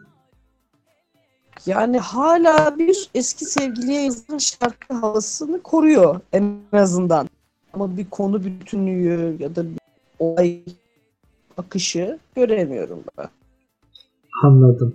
Yani 1.66 1.98
hala 1.98 2.78
bir 2.78 3.10
eski 3.14 3.44
sevgiliye 3.44 4.02
yazılan 4.02 4.38
şarkı 4.38 4.94
havasını 4.94 5.62
koruyor 5.62 6.20
en 6.32 6.58
azından. 6.72 7.28
Ama 7.72 7.96
bir 7.96 8.10
konu 8.10 8.44
bütünlüğü 8.44 9.36
ya 9.42 9.56
da 9.56 9.64
bir 9.64 9.78
olay 10.18 10.62
akışı 11.60 12.18
göremiyorum 12.36 12.98
ben. 13.18 13.28
Anladım. 14.44 14.94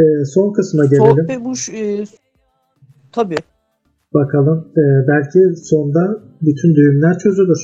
Ee, 0.00 0.24
son 0.24 0.52
kısma 0.52 0.84
gelelim. 0.84 1.06
Sohbet 1.06 1.44
bu 1.44 1.76
e, 1.76 2.04
tabii. 3.12 3.36
Bakalım. 4.14 4.68
Ee, 4.76 5.08
belki 5.08 5.38
sonda 5.62 6.22
bütün 6.42 6.74
düğümler 6.74 7.18
çözülür. 7.18 7.60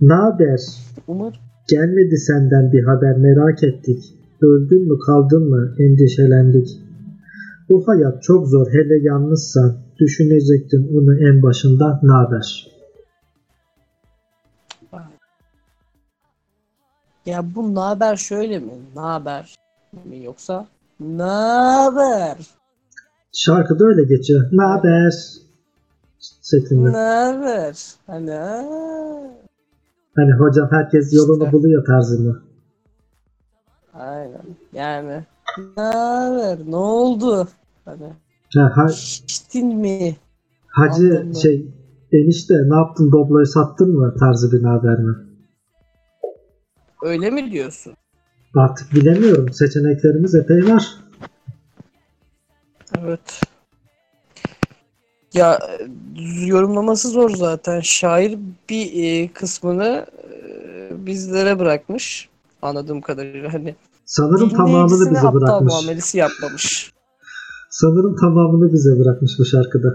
Naber? 0.00 0.60
Umarım. 1.06 1.40
Gelmedi 1.68 2.16
senden 2.16 2.72
bir 2.72 2.84
haber 2.84 3.16
merak 3.16 3.64
ettik. 3.64 4.14
Öldün 4.42 4.82
mü 4.92 4.98
kaldın 5.06 5.48
mı 5.50 5.74
endişelendik. 5.78 6.68
Bu 7.70 7.88
hayat 7.88 8.22
çok 8.22 8.48
zor 8.48 8.66
hele 8.66 8.98
yalnızsan. 9.02 9.76
Düşünecektin 10.00 10.88
onu 10.96 11.28
en 11.28 11.42
başında 11.42 12.00
naber? 12.02 12.73
Ya 17.26 17.54
bu 17.54 17.74
naber 17.74 18.16
şöyle 18.16 18.58
mi? 18.58 18.72
Naber 18.96 19.54
mi 20.04 20.24
yoksa 20.24 20.66
naber? 21.00 22.36
Şarkıda 23.32 23.84
öyle 23.84 24.04
geçiyor. 24.04 24.48
Naber? 24.52 25.12
Şeklinde. 26.42 26.92
Naber? 26.92 27.76
Hani. 28.06 28.30
Hani 30.16 30.32
hocam 30.38 30.68
herkes 30.70 31.12
yolunu 31.14 31.52
buluyor 31.52 31.84
tarzında. 31.86 32.38
Aynen. 33.94 34.42
Yani 34.72 35.22
naber? 35.76 36.58
Ne 36.66 36.76
oldu? 36.76 37.48
Hani 37.84 38.12
Ha, 38.54 38.72
ha- 38.74 38.86
içtin 39.26 39.76
mi? 39.76 40.16
hacı 40.66 41.02
Anladım. 41.20 41.34
şey 41.34 41.74
enişte 42.12 42.54
ne 42.54 42.76
yaptın 42.76 43.12
Doblo'yu 43.12 43.46
sattın 43.46 43.96
mı 43.96 44.14
tarzı 44.18 44.52
bir 44.52 44.62
haber 44.62 44.98
mi? 44.98 45.14
Öyle 47.04 47.30
mi 47.30 47.52
diyorsun? 47.52 47.94
Artık 48.54 48.94
bilemiyorum. 48.94 49.52
Seçeneklerimiz 49.52 50.34
epey 50.34 50.66
var. 50.66 50.94
Evet. 52.98 53.40
Ya 55.34 55.58
yorumlaması 56.46 57.08
zor 57.08 57.30
zaten. 57.30 57.80
Şair 57.80 58.38
bir 58.70 59.04
e, 59.04 59.32
kısmını 59.32 60.06
e, 60.28 61.06
bizlere 61.06 61.58
bırakmış. 61.58 62.28
Anladığım 62.62 63.00
kadarıyla 63.00 63.52
hani 63.52 63.74
Sanırım 64.04 64.48
tamamını 64.48 65.00
bize 65.10 65.32
bırakmış. 65.32 65.72
muamelesi 65.72 66.18
yapmamış. 66.18 66.92
Sanırım 67.70 68.16
tamamını 68.16 68.72
bize 68.72 68.98
bırakmış 68.98 69.32
bu 69.38 69.44
şarkıda. 69.44 69.88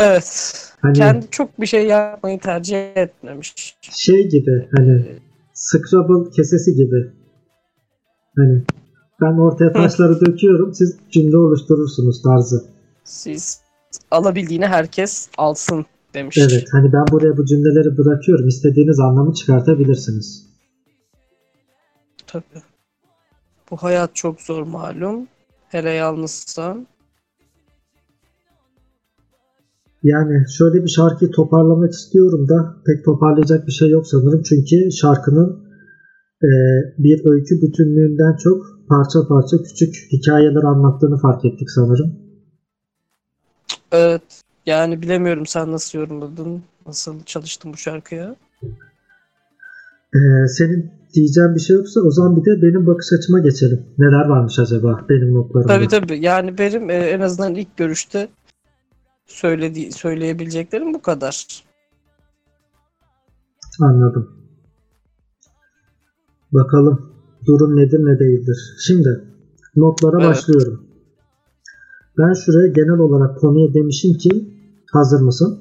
Evet. 0.00 0.56
Hani 0.82 0.92
Kendi 0.92 1.30
çok 1.30 1.60
bir 1.60 1.66
şey 1.66 1.86
yapmayı 1.86 2.40
tercih 2.40 2.96
etmemiş. 2.96 3.76
şey 3.80 4.28
gibi 4.28 4.68
hani 4.76 5.20
Scrabble 5.54 6.30
kesesi 6.30 6.74
gibi. 6.74 7.12
Hani 8.36 8.62
ben 9.20 9.38
ortaya 9.38 9.72
taşları 9.72 10.20
döküyorum 10.20 10.74
siz 10.74 10.98
cümle 11.10 11.36
oluşturursunuz 11.36 12.22
tarzı. 12.22 12.64
Siz 13.04 13.60
alabildiğini 14.10 14.66
herkes 14.66 15.28
alsın 15.38 15.86
demiş. 16.14 16.38
Evet 16.38 16.64
hani 16.72 16.92
ben 16.92 17.04
buraya 17.10 17.36
bu 17.36 17.46
cümleleri 17.46 17.98
bırakıyorum. 17.98 18.48
İstediğiniz 18.48 19.00
anlamı 19.00 19.34
çıkartabilirsiniz. 19.34 20.46
Tabii. 22.26 22.62
Bu 23.70 23.76
hayat 23.76 24.14
çok 24.14 24.40
zor 24.40 24.62
malum. 24.62 25.28
Hele 25.68 25.90
yalnızsan. 25.90 26.86
Yani 30.02 30.44
şöyle 30.58 30.84
bir 30.84 30.88
şarkıyı 30.88 31.30
toparlamak 31.30 31.92
istiyorum 31.92 32.48
da 32.48 32.76
pek 32.86 33.04
toparlayacak 33.04 33.66
bir 33.66 33.72
şey 33.72 33.88
yok 33.88 34.06
sanırım. 34.06 34.42
Çünkü 34.42 34.92
şarkının 34.92 35.64
e, 36.42 36.50
bir 36.98 37.30
öykü 37.30 37.62
bütünlüğünden 37.62 38.36
çok 38.36 38.62
parça 38.88 39.28
parça 39.28 39.62
küçük 39.62 39.94
hikayeler 40.12 40.62
anlattığını 40.62 41.18
fark 41.18 41.44
ettik 41.44 41.70
sanırım. 41.70 42.12
Evet. 43.92 44.22
Yani 44.66 45.02
bilemiyorum 45.02 45.46
sen 45.46 45.72
nasıl 45.72 45.98
yorumladın? 45.98 46.62
Nasıl 46.86 47.22
çalıştın 47.24 47.72
bu 47.72 47.76
şarkıya? 47.76 48.36
E, 50.14 50.20
senin 50.48 50.90
diyeceğin 51.14 51.54
bir 51.54 51.60
şey 51.60 51.76
yoksa 51.76 52.00
o 52.00 52.10
zaman 52.10 52.36
bir 52.36 52.44
de 52.44 52.62
benim 52.62 52.86
bakış 52.86 53.06
açıma 53.18 53.38
geçelim. 53.38 53.86
Neler 53.98 54.28
varmış 54.28 54.58
acaba 54.58 55.06
benim 55.08 55.34
notlarımda? 55.34 55.72
Tabii 55.74 55.88
tabii. 55.88 56.24
Yani 56.24 56.58
benim 56.58 56.90
e, 56.90 56.94
en 56.94 57.20
azından 57.20 57.54
ilk 57.54 57.76
görüşte 57.76 58.28
söylediği 59.30 59.92
söyleyebileceklerim 59.92 60.94
bu 60.94 61.02
kadar. 61.02 61.64
Anladım. 63.80 64.36
Bakalım 66.52 67.12
durum 67.46 67.76
nedir 67.76 67.98
ne 67.98 68.18
değildir. 68.18 68.58
Şimdi 68.86 69.24
notlara 69.76 70.16
Evet. 70.20 70.28
başlıyorum. 70.28 70.86
Ben 72.18 72.32
şuraya 72.32 72.68
genel 72.68 72.98
olarak 72.98 73.38
konuya 73.38 73.74
demişim 73.74 74.18
ki 74.18 74.54
hazır 74.92 75.20
mısın? 75.20 75.60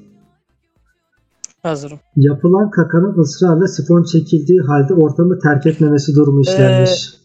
Hazırım. 1.63 1.99
Yapılan 2.15 2.71
kakanın 2.71 3.17
ısrarla 3.21 3.67
sifon 3.67 4.03
çekildiği 4.03 4.61
halde 4.61 4.93
ortamı 4.93 5.39
terk 5.39 5.65
etmemesi 5.65 6.15
durumu 6.15 6.41
işlenmiş. 6.41 7.19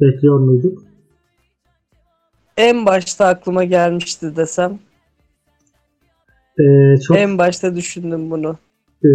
Bekliyor 0.00 0.38
muyduk? 0.38 0.85
En 2.56 2.86
başta 2.86 3.26
aklıma 3.26 3.64
gelmişti 3.64 4.36
desem. 4.36 4.78
Ee, 6.60 7.00
çok 7.00 7.16
En 7.16 7.38
başta 7.38 7.74
düşündüm 7.76 8.30
bunu. 8.30 8.56
ee, 9.04 9.08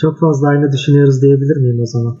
çok 0.00 0.20
fazla 0.20 0.48
aynı 0.48 0.72
düşünüyoruz 0.72 1.22
diyebilir 1.22 1.56
miyim 1.56 1.80
o 1.82 1.86
zaman? 1.86 2.18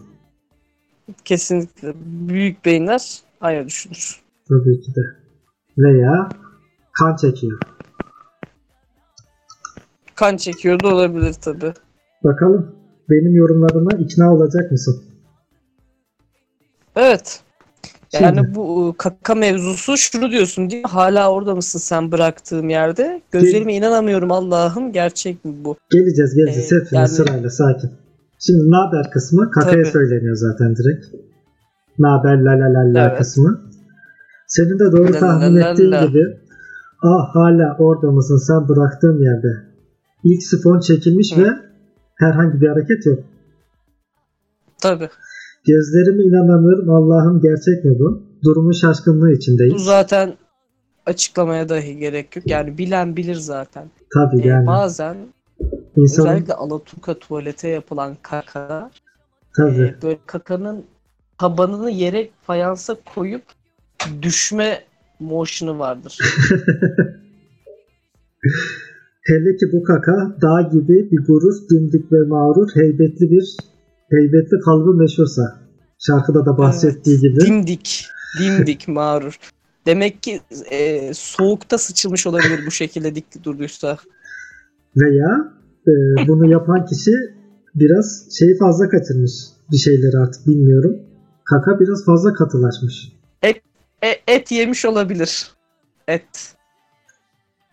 Kesinlikle. 1.24 1.92
Büyük 2.04 2.64
beyinler 2.64 3.20
aynı 3.40 3.66
düşünür. 3.66 4.20
Tabii 4.48 4.80
ki 4.80 4.94
de. 4.94 5.00
Veya 5.78 6.28
kan 6.98 7.16
çekiyor. 7.16 7.58
Kan 10.14 10.36
çekiyordu 10.36 10.88
olabilir 10.88 11.32
tabii. 11.32 11.72
Bakalım 12.24 12.76
benim 13.10 13.34
yorumlarıma 13.36 13.90
ikna 13.98 14.34
olacak 14.34 14.70
mısın? 14.72 15.04
Evet. 16.96 17.43
Şimdi, 18.18 18.24
Yani 18.38 18.54
bu 18.54 18.86
ıı, 18.88 18.94
kaka 18.98 19.34
mevzusu 19.34 19.96
şunu 19.96 20.30
diyorsun 20.30 20.70
diye 20.70 20.82
hala 20.82 21.30
orada 21.32 21.54
mısın 21.54 21.78
sen 21.78 22.12
bıraktığım 22.12 22.68
yerde? 22.68 23.22
Gözlerime 23.30 23.74
inanamıyorum 23.74 24.32
Allah'ım 24.32 24.92
gerçek 24.92 25.44
mi 25.44 25.52
bu? 25.64 25.76
geleceğiz 25.90 26.34
geleceğiz 26.34 26.72
Ee, 26.72 26.96
yani- 26.96 27.08
sırayla 27.08 27.50
sakin. 27.50 27.90
Şimdi 28.38 28.70
naber 28.70 29.10
kısmı 29.10 29.50
kakaya 29.50 29.82
Tabii. 29.82 29.92
söyleniyor 29.92 30.36
zaten 30.36 30.76
direkt. 30.76 31.06
Naber 31.98 32.36
la 32.42 32.50
la 32.52 32.74
la 32.74 32.94
la 32.94 33.08
Evet. 33.08 33.18
kısmı. 33.18 33.60
Senin 34.48 34.78
de 34.78 34.92
doğru 34.92 35.12
La 35.14 35.18
tahmin 35.18 35.56
la 35.56 35.60
la 35.60 35.70
ettiğin 35.70 35.90
la. 35.90 36.04
gibi 36.04 36.36
ah 37.02 37.34
hala 37.34 37.76
orada 37.78 38.10
mısın 38.10 38.36
sen 38.48 38.68
bıraktığım 38.68 39.22
yerde. 39.24 39.48
İlk 40.24 40.42
sifon 40.42 40.80
çekilmiş 40.80 41.36
Hı. 41.36 41.42
ve 41.42 41.48
herhangi 42.14 42.60
bir 42.60 42.68
hareket 42.68 43.06
yok. 43.06 43.18
Tabii. 44.82 45.08
Gözlerime 45.66 46.22
inanamıyorum 46.22 46.90
Allah'ım 46.90 47.40
gerçek 47.40 47.84
mi 47.84 47.98
bu? 47.98 48.22
Durumun 48.44 48.72
şaşkınlığı 48.72 49.32
içindeyim. 49.32 49.74
Bu 49.74 49.78
zaten 49.78 50.34
açıklamaya 51.06 51.68
dahi 51.68 51.98
gerek 51.98 52.36
yok. 52.36 52.50
Yani 52.50 52.78
bilen 52.78 53.16
bilir 53.16 53.34
zaten. 53.34 53.90
Tabii 54.14 54.42
Ee, 54.42 54.46
yani 54.46 54.66
bazen 54.66 55.16
insanın 55.96 56.28
özellikle 56.28 56.54
Alaturka 56.54 57.18
tuvalete 57.18 57.68
yapılan 57.68 58.16
kaka 58.22 58.90
tabii 59.56 59.82
e, 59.82 60.02
böyle 60.02 60.18
kakanın 60.26 60.84
tabanını 61.38 61.90
yere 61.90 62.28
fayansa 62.42 62.96
koyup 63.14 63.42
düşme 64.22 64.80
motion'ı 65.20 65.78
vardır. 65.78 66.18
Hele 69.22 69.56
ki 69.56 69.66
bu 69.72 69.82
kaka 69.82 70.36
dağ 70.42 70.62
gibi 70.72 71.10
bir 71.10 71.26
gurur, 71.26 71.54
dimdik 71.70 72.12
ve 72.12 72.26
mağrur, 72.28 72.68
heybetli 72.74 73.30
bir 73.30 73.56
heybetli 74.10 74.60
kalbi 74.64 74.96
meşhursa. 74.98 75.42
Şarkıda 75.98 76.46
da 76.46 76.58
bahsettiği 76.58 77.20
gibi. 77.20 77.40
Dimdik. 77.40 78.06
Dimdik 78.40 78.88
mağrur. 78.88 79.38
Demek 79.86 80.22
ki 80.22 80.40
e, 80.70 81.10
soğukta 81.14 81.78
sıçılmış 81.78 82.26
olabilir 82.26 82.60
bu 82.66 82.70
şekilde 82.70 83.14
dik 83.14 83.44
durduysa. 83.44 83.98
Veya 84.96 85.52
e, 85.88 85.92
bunu 86.28 86.50
yapan 86.50 86.86
kişi 86.86 87.12
biraz 87.74 88.28
şeyi 88.38 88.58
fazla 88.58 88.88
kaçırmış. 88.88 89.32
Bir 89.72 89.76
şeyleri 89.76 90.16
artık 90.18 90.46
bilmiyorum. 90.46 90.96
Kaka 91.44 91.80
biraz 91.80 92.04
fazla 92.04 92.32
katılaşmış. 92.32 93.12
E, 94.04 94.16
et 94.26 94.52
yemiş 94.52 94.84
olabilir. 94.84 95.50
Et. 96.08 96.54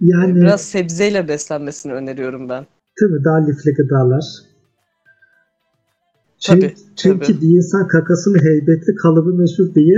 Yani 0.02 0.36
Biraz 0.36 0.62
sebzeyle 0.62 1.28
beslenmesini 1.28 1.94
öneriyorum 1.94 2.50
ben. 2.50 2.66
mi? 3.02 3.24
Daha 3.26 3.46
lifli 3.46 3.74
gıdalar. 3.74 4.24
Çünkü, 6.42 6.68
Tabii, 6.68 6.76
çünkü 6.96 7.34
tabii. 7.34 7.42
bir 7.42 7.58
insan 7.58 7.88
kakasını 7.88 8.38
heybetli 8.38 8.96
kalıbı 8.96 9.34
meşhur 9.34 9.76
diye 9.76 9.98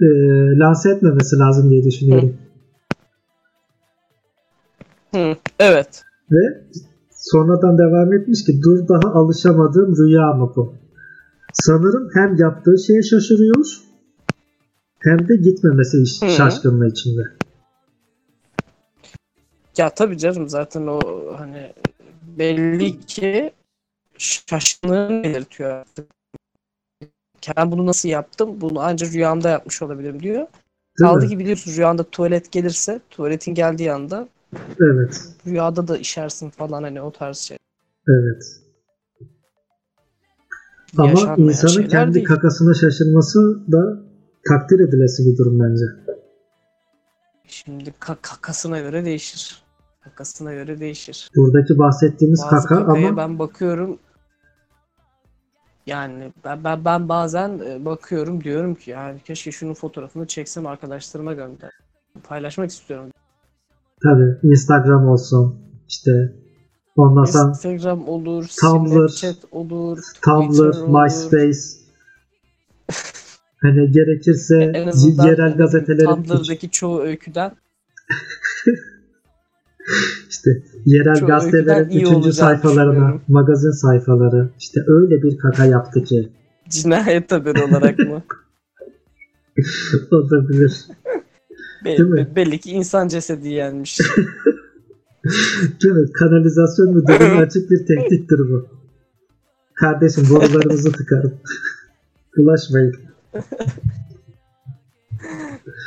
e, 0.00 0.06
lanse 0.58 0.90
etmemesi 0.90 1.36
lazım 1.36 1.70
diye 1.70 1.84
düşünüyorum. 1.84 2.36
Hı, 5.14 5.36
evet. 5.58 6.02
Ve 6.32 6.64
sonradan 7.10 7.78
devam 7.78 8.12
etmiş 8.12 8.44
ki 8.44 8.60
dur 8.62 8.88
daha 8.88 9.14
alışamadığım 9.14 9.96
rüya 9.96 10.32
mı 10.32 10.52
bu? 10.56 10.74
Sanırım 11.52 12.08
hem 12.14 12.36
yaptığı 12.36 12.78
şeye 12.86 13.02
şaşırıyor 13.02 13.66
hem 14.98 15.28
de 15.28 15.36
gitmemesi 15.36 15.98
Hı. 16.26 16.30
şaşkınlığı 16.30 16.88
içinde. 16.88 17.22
Ya 19.76 19.90
tabii 19.90 20.18
canım 20.18 20.48
zaten 20.48 20.86
o 20.86 21.00
hani 21.36 21.72
belli 22.38 23.00
ki 23.06 23.52
şaşkınlığını 24.18 25.24
belirtiyor 25.24 25.70
artık. 25.70 26.08
Ben 27.56 27.72
bunu 27.72 27.86
nasıl 27.86 28.08
yaptım? 28.08 28.60
Bunu 28.60 28.80
ancak 28.80 29.12
rüyamda 29.12 29.48
yapmış 29.50 29.82
olabilirim 29.82 30.22
diyor. 30.22 30.36
Değil 30.36 30.46
Kaldı 30.98 31.24
mi? 31.24 31.28
ki 31.28 31.38
biliyorsun 31.38 31.72
rüyanda 31.76 32.04
tuvalet 32.04 32.52
gelirse 32.52 33.00
tuvaletin 33.10 33.54
geldiği 33.54 33.92
anda 33.92 34.28
Evet. 34.80 35.22
rüyada 35.46 35.88
da 35.88 35.98
işersin 35.98 36.50
falan 36.50 36.82
hani 36.82 37.02
o 37.02 37.10
tarz 37.12 37.38
şey. 37.38 37.58
Evet. 38.08 38.42
Ama 40.98 41.08
Yaşanmayan 41.10 41.48
insanın 41.48 41.72
şeyler 41.72 41.90
kendi 41.90 42.14
değil. 42.14 42.26
kakasına 42.26 42.74
şaşırması 42.74 43.38
da 43.72 44.02
takdir 44.48 44.80
edilesi 44.88 45.22
bir 45.26 45.36
durum 45.38 45.60
bence. 45.60 45.84
Şimdi 47.46 47.90
ka- 48.00 48.16
kakasına 48.22 48.78
göre 48.80 49.04
değişir. 49.04 49.63
Kakasına 50.04 50.52
göre 50.52 50.80
değişir. 50.80 51.30
Buradaki 51.36 51.78
bahsettiğimiz 51.78 52.42
Bazı 52.52 52.68
kaka 52.68 52.92
ama 52.92 53.16
ben 53.16 53.38
bakıyorum 53.38 53.98
yani 55.86 56.32
ben, 56.44 56.64
ben, 56.64 56.84
ben 56.84 57.08
bazen 57.08 57.58
e, 57.66 57.84
bakıyorum 57.84 58.44
diyorum 58.44 58.74
ki 58.74 58.90
yani 58.90 59.20
keşke 59.24 59.52
şunun 59.52 59.74
fotoğrafını 59.74 60.26
çeksem 60.26 60.66
arkadaşlarıma 60.66 61.32
gönder. 61.32 61.70
Paylaşmak 62.28 62.70
istiyorum. 62.70 63.10
tabii 64.02 64.38
Instagram 64.42 65.08
olsun 65.08 65.58
işte 65.88 66.32
ondan 66.96 67.24
sonra 67.24 67.48
Instagram 67.48 68.08
olur, 68.08 68.46
Tumblr, 68.60 69.08
Snapchat 69.08 69.44
olur, 69.52 69.98
Tumblr, 70.22 70.72
Twitter. 70.72 70.88
MySpace 70.88 71.58
hani 73.56 73.90
gerekirse 73.90 74.54
En 74.74 75.24
yerel 75.26 75.56
gazetelerin 75.56 76.04
Tumblr'daki 76.04 76.70
çoğu 76.70 77.00
öyküden 77.00 77.52
işte 80.30 80.50
yerel 80.86 81.14
Şu 81.14 81.26
gazetelerin 81.26 81.90
üçüncü 81.90 82.32
sayfalarına, 82.32 83.20
magazin 83.28 83.70
sayfaları 83.70 84.50
işte 84.58 84.80
öyle 84.86 85.22
bir 85.22 85.38
kaka 85.38 85.64
yaptı 85.64 86.04
ki 86.04 86.28
cinayet 86.68 87.32
haberi 87.32 87.62
olarak 87.62 87.98
mı? 87.98 88.22
olabilir. 90.10 90.86
Be- 91.84 91.98
Değil 91.98 92.08
mi? 92.08 92.16
be- 92.16 92.36
belli 92.36 92.60
ki 92.60 92.70
insan 92.70 93.08
cesedi 93.08 93.48
yenmiş. 93.48 94.00
Değil 95.82 95.94
mi? 95.94 96.12
Kanalizasyon 96.12 96.94
müdürlüğüne 96.94 97.40
açık 97.46 97.70
bir 97.70 97.86
tehdittir 97.86 98.38
bu. 98.38 98.66
Kardeşim 99.74 100.24
borularınızı 100.30 100.92
tıkarım. 100.92 101.34
Bulaşmayın. 102.36 102.94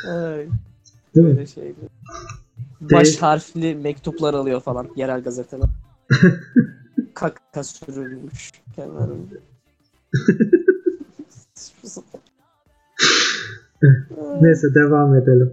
Ay, 0.08 0.46
Değil 1.16 1.26
mi? 1.26 1.48
şeydi. 1.48 1.74
Baş 2.80 3.16
harfli 3.16 3.74
mektuplar 3.74 4.34
alıyor 4.34 4.60
falan 4.60 4.86
yerel 4.96 5.22
gazeteler. 5.22 5.68
Kaka 7.14 7.62
sürülmüş 7.62 8.52
kenarında. 8.76 9.34
Neyse 14.40 14.74
devam 14.74 15.14
edelim. 15.14 15.52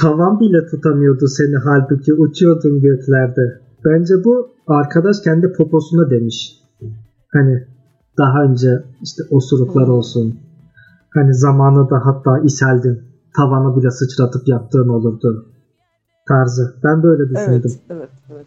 Tavan 0.00 0.40
bile 0.40 0.66
tutamıyordu 0.66 1.28
seni 1.28 1.56
halbuki 1.56 2.14
uçuyordun 2.14 2.80
göklerde. 2.80 3.60
Bence 3.84 4.14
bu 4.24 4.54
arkadaş 4.66 5.20
kendi 5.20 5.52
poposuna 5.52 6.10
demiş. 6.10 6.60
Hani 7.32 7.66
daha 8.18 8.44
önce 8.44 8.82
işte 9.02 9.22
osuruklar 9.30 9.86
Hmm. 9.86 9.94
olsun. 9.94 10.40
Hani 11.14 11.34
zamanında 11.34 12.06
hatta 12.06 12.38
isheldin. 12.38 13.02
Tavana 13.36 13.76
bile 13.76 13.90
sıçratıp 13.90 14.48
yattığın 14.48 14.88
olurdu. 14.88 15.48
Tarzı. 16.28 16.76
Ben 16.84 17.02
böyle 17.02 17.30
düşündüm. 17.30 17.62
Evet, 17.64 17.80
evet, 17.90 18.10
evet. 18.30 18.46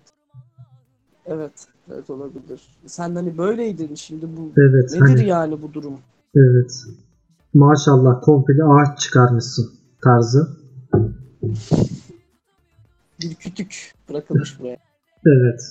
Evet, 1.26 1.68
evet 1.94 2.10
olabilir. 2.10 2.62
Sen 2.86 3.16
hani 3.16 3.38
böyleydin 3.38 3.96
şimdi 3.96 4.26
bu 4.38 4.52
Evet. 4.58 4.92
nedir 4.92 5.00
hani, 5.00 5.28
yani 5.28 5.62
bu 5.62 5.74
durum? 5.74 6.00
Evet. 6.36 6.84
Maşallah 7.54 8.22
komple 8.22 8.64
ağaç 8.64 9.00
çıkarmışsın 9.00 9.72
tarzı. 10.04 10.58
Bir 13.22 13.36
kütük 13.36 13.94
bırakılmış 14.10 14.60
buraya. 14.60 14.78
Evet. 15.26 15.62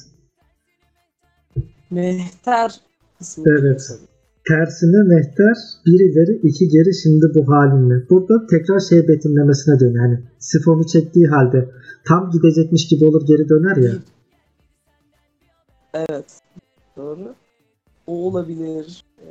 Mehter 1.91 2.81
ismi. 3.21 3.45
Evet. 3.61 4.01
Tersine 4.49 5.03
mehter 5.03 5.57
bir 5.87 6.01
ileri 6.01 6.41
iki 6.43 6.69
geri 6.69 6.95
şimdi 6.95 7.27
bu 7.35 7.53
halinle. 7.53 8.09
Burada 8.11 8.47
tekrar 8.47 8.81
şey 8.81 9.09
betimlemesine 9.09 9.81
dönüyor. 9.81 10.05
Yani 10.05 10.21
sifonu 10.39 10.87
çektiği 10.87 11.27
halde 11.27 11.71
tam 12.09 12.31
gidecekmiş 12.31 12.89
gibi 12.89 13.05
olur 13.05 13.27
geri 13.27 13.49
döner 13.49 13.77
ya. 13.77 13.93
Evet. 15.95 16.41
Doğru. 16.97 17.35
O 18.07 18.13
olabilir. 18.13 19.05
Ee, 19.19 19.27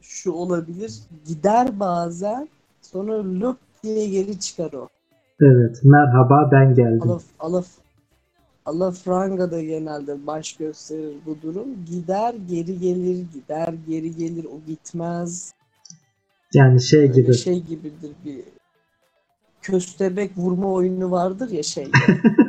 şu 0.00 0.32
olabilir. 0.32 1.00
Gider 1.26 1.80
bazen. 1.80 2.48
Sonra 2.82 3.40
löp 3.40 3.56
diye 3.82 4.08
geri 4.08 4.40
çıkar 4.40 4.72
o. 4.72 4.88
Evet. 5.40 5.80
Merhaba 5.84 6.48
ben 6.52 6.74
geldim. 6.74 7.10
Alaf, 7.10 7.22
alaf, 7.40 7.66
alafranga 8.66 9.50
da 9.50 9.62
genelde 9.62 10.26
baş 10.26 10.56
gösterir 10.56 11.14
bu 11.26 11.36
durum. 11.42 11.84
Gider 11.90 12.34
geri 12.50 12.78
gelir, 12.78 13.24
gider 13.34 13.74
geri 13.88 14.16
gelir, 14.16 14.44
o 14.44 14.60
gitmez. 14.66 15.54
Yani 16.54 16.80
şey 16.80 17.00
Böyle 17.00 17.20
gibi. 17.20 17.34
şey 17.34 17.62
gibidir 17.62 18.12
bir 18.24 18.44
köstebek 19.62 20.30
vurma 20.36 20.72
oyunu 20.72 21.10
vardır 21.10 21.50
ya 21.50 21.62
şey 21.62 21.88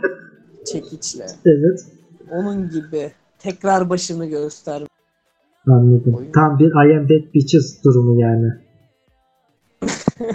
çekiçle. 0.66 1.26
Evet. 1.46 1.86
Onun 2.32 2.70
gibi 2.70 3.12
tekrar 3.40 3.90
başını 3.90 4.26
göster. 4.26 4.84
Anladım. 5.68 6.16
Oyun. 6.16 6.32
Tam 6.32 6.60
bir 6.60 6.68
I 6.68 6.98
am 6.98 7.10
back 7.10 7.34
bitches 7.34 7.84
durumu 7.84 8.22
yani. 8.22 8.48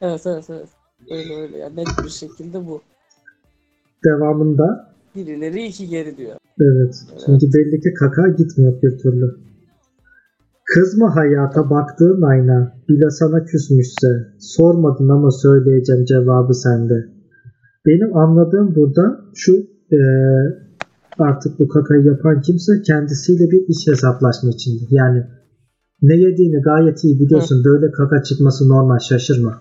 Evet 0.00 0.26
evet 0.26 0.50
evet. 0.50 0.68
Öyle 1.10 1.34
öyle 1.34 1.58
yani 1.58 1.76
net 1.76 1.86
bir 2.04 2.08
şekilde 2.08 2.66
bu. 2.66 2.82
Devamında 4.04 4.95
Bir 5.16 5.26
ileri 5.26 5.66
iki 5.66 5.88
geri 5.88 6.16
diyor. 6.16 6.36
evet. 6.60 6.94
Çünkü 7.26 7.46
belli 7.54 7.80
ki 7.80 7.94
kaka 7.98 8.28
gitmiyor 8.28 8.82
bir 8.82 8.98
türlü. 8.98 9.36
Kız 10.64 10.98
mı 10.98 11.06
hayata 11.06 11.70
baktığın 11.70 12.22
ayna 12.22 12.72
bile 12.88 13.10
sana 13.10 13.44
küsmüşse 13.44 14.08
sormadın 14.40 15.08
ama 15.08 15.30
söyleyeceğim 15.30 16.04
cevabı 16.04 16.54
sende. 16.54 17.06
Benim 17.86 18.16
anladığım 18.16 18.74
burada 18.74 19.20
şu 19.34 19.52
eee, 19.90 19.98
artık 21.18 21.58
bu 21.60 21.68
kakayı 21.68 22.04
yapan 22.04 22.40
kimse 22.40 22.82
kendisiyle 22.82 23.50
bir 23.50 23.68
iş 23.68 23.86
hesaplaşma 23.86 24.50
içinde. 24.50 24.84
Yani 24.90 25.22
ne 26.02 26.14
yediğini 26.16 26.62
gayet 26.62 27.04
iyi 27.04 27.20
biliyorsun. 27.20 27.64
Böyle 27.64 27.92
kaka 27.92 28.22
çıkması 28.22 28.68
normal 28.68 28.98
şaşırma. 28.98 29.58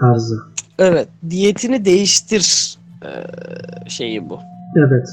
Tarzı. 0.00 0.36
Evet, 0.78 1.08
diyetini 1.30 1.84
değiştir 1.84 2.76
e, 2.78 2.81
şeyi 3.88 4.30
bu. 4.30 4.38
Evet. 4.76 5.08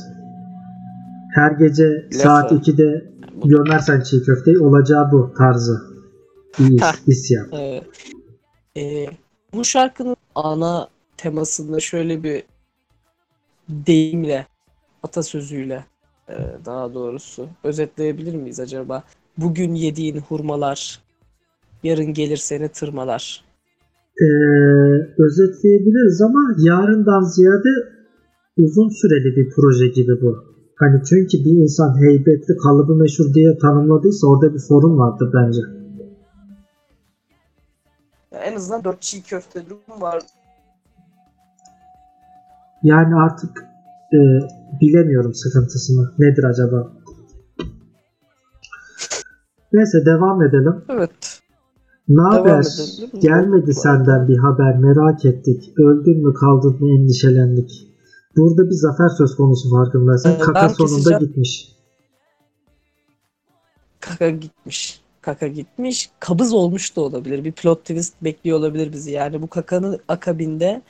Her 1.36 1.52
gece 1.52 1.84
Lafı. 1.88 2.18
saat 2.18 2.52
2'de 2.52 3.06
Bu- 3.42 3.50
gömersen 3.50 4.02
çiğ 4.02 4.24
köfteyi 4.24 4.60
olacağı 4.60 5.12
bu 5.12 5.34
tarzı. 5.38 5.82
İyi 6.60 6.80
isyan. 7.08 7.48
Evet. 7.52 7.84
E, 8.78 9.06
bu 9.54 9.66
şarkının 9.66 10.16
ana 10.36 10.88
temasında 11.18 11.80
şöyle 11.80 12.24
bir 12.24 12.44
deyimle, 13.70 14.46
atasözüyle 15.04 15.86
e, 16.30 16.36
daha 16.66 16.94
doğrusu 16.94 17.48
özetleyebilir 17.64 18.36
miyiz 18.36 18.60
acaba? 18.60 19.04
Bugün 19.38 19.76
yediğin 19.76 20.18
hurmalar, 20.18 21.00
yarın 21.84 22.14
gelir 22.14 22.38
seni 22.38 22.70
tırmalar. 22.70 23.44
Ee, 24.22 24.26
özetleyebiliriz 25.24 26.22
ama 26.22 26.40
yarından 26.58 27.22
ziyade 27.22 27.70
uzun 28.58 28.90
süreli 28.90 29.36
bir 29.36 29.50
proje 29.56 29.88
gibi 29.88 30.22
bu. 30.22 30.50
Hani 30.76 31.02
çünkü 31.10 31.46
bir 31.46 31.64
insan 31.64 32.02
heybetli 32.02 32.58
kalıbı 32.58 32.96
meşhur 32.96 33.34
diye 33.34 33.58
tanımladıysa 33.58 34.28
orada 34.28 34.54
bir 34.54 34.60
sorun 34.60 34.98
vardır 34.98 35.30
bence. 35.34 35.62
Ya 38.32 38.40
en 38.40 38.56
azından 38.56 38.84
dört 38.84 39.02
çiğ 39.02 39.24
köfte 39.24 39.62
durum 39.70 40.02
var. 40.02 40.24
Yani 42.84 43.16
artık 43.16 43.66
e, 44.14 44.20
bilemiyorum 44.82 45.34
sıkıntısını. 45.34 46.12
Nedir 46.20 46.44
acaba? 46.44 46.92
Neyse 49.74 50.06
devam 50.06 50.44
edelim. 50.44 50.76
Evet. 50.90 51.29
Ne 52.10 52.22
haber? 52.22 52.66
Gelmedi 53.22 53.74
senden 53.74 54.28
bir 54.28 54.38
haber 54.38 54.78
merak 54.78 55.26
ettik. 55.26 55.74
Öldün 55.78 56.28
mü 56.28 56.34
kaldın 56.34 56.78
mı 56.80 57.00
endişelendik. 57.00 57.88
Burada 58.38 58.70
bir 58.70 58.76
zafer 58.76 59.08
söz 59.18 59.36
konusu 59.36 59.70
farkındaysan. 59.70 60.32
Ee, 60.32 60.40
Kaka 60.40 60.70
sonunda 60.70 60.96
keseceğim. 60.96 61.20
gitmiş. 61.20 61.76
Kaka 64.00 64.30
gitmiş. 64.30 65.02
Kaka 65.22 65.48
gitmiş. 65.48 66.10
Kabız 66.20 66.54
olmuş 66.54 66.96
da 66.96 67.02
olabilir. 67.02 67.44
Bir 67.44 67.52
plot 67.52 67.80
twist 67.80 68.24
bekliyor 68.24 68.60
olabilir 68.60 68.94
bizi. 68.94 69.12
Yani 69.12 69.42
bu 69.42 69.48
kakanın 69.48 70.00
akabinde 70.08 70.82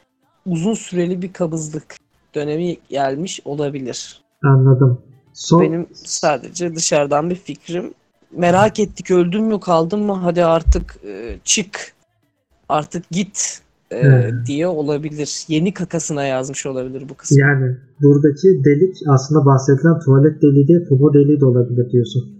uzun 0.45 0.73
süreli 0.73 1.21
bir 1.21 1.33
kabızlık 1.33 1.95
dönemi 2.35 2.77
gelmiş 2.89 3.41
olabilir. 3.45 4.21
Anladım. 4.43 5.01
Son, 5.33 5.61
Benim 5.61 5.87
sadece 5.93 6.75
dışarıdan 6.75 7.29
bir 7.29 7.35
fikrim. 7.35 7.93
Merak 8.37 8.79
ettik 8.79 9.11
öldün 9.11 9.43
mü 9.43 9.59
kaldın 9.59 9.99
mı 9.99 10.13
hadi 10.13 10.45
artık 10.45 10.95
e, 11.07 11.39
çık 11.43 11.93
artık 12.69 13.09
git 13.11 13.61
e, 13.91 14.03
He. 14.03 14.33
diye 14.45 14.67
olabilir. 14.67 15.45
Yeni 15.47 15.73
kakasına 15.73 16.23
yazmış 16.23 16.65
olabilir 16.65 17.09
bu 17.09 17.13
kısmı. 17.13 17.39
Yani 17.39 17.77
buradaki 18.01 18.63
delik 18.65 18.95
aslında 19.07 19.45
bahsedilen 19.45 19.99
tuvalet 19.99 20.41
deliği 20.41 20.67
değil, 20.67 20.87
popo 20.89 21.13
deliği 21.13 21.39
de 21.39 21.45
olabilir 21.45 21.91
diyorsun. 21.91 22.39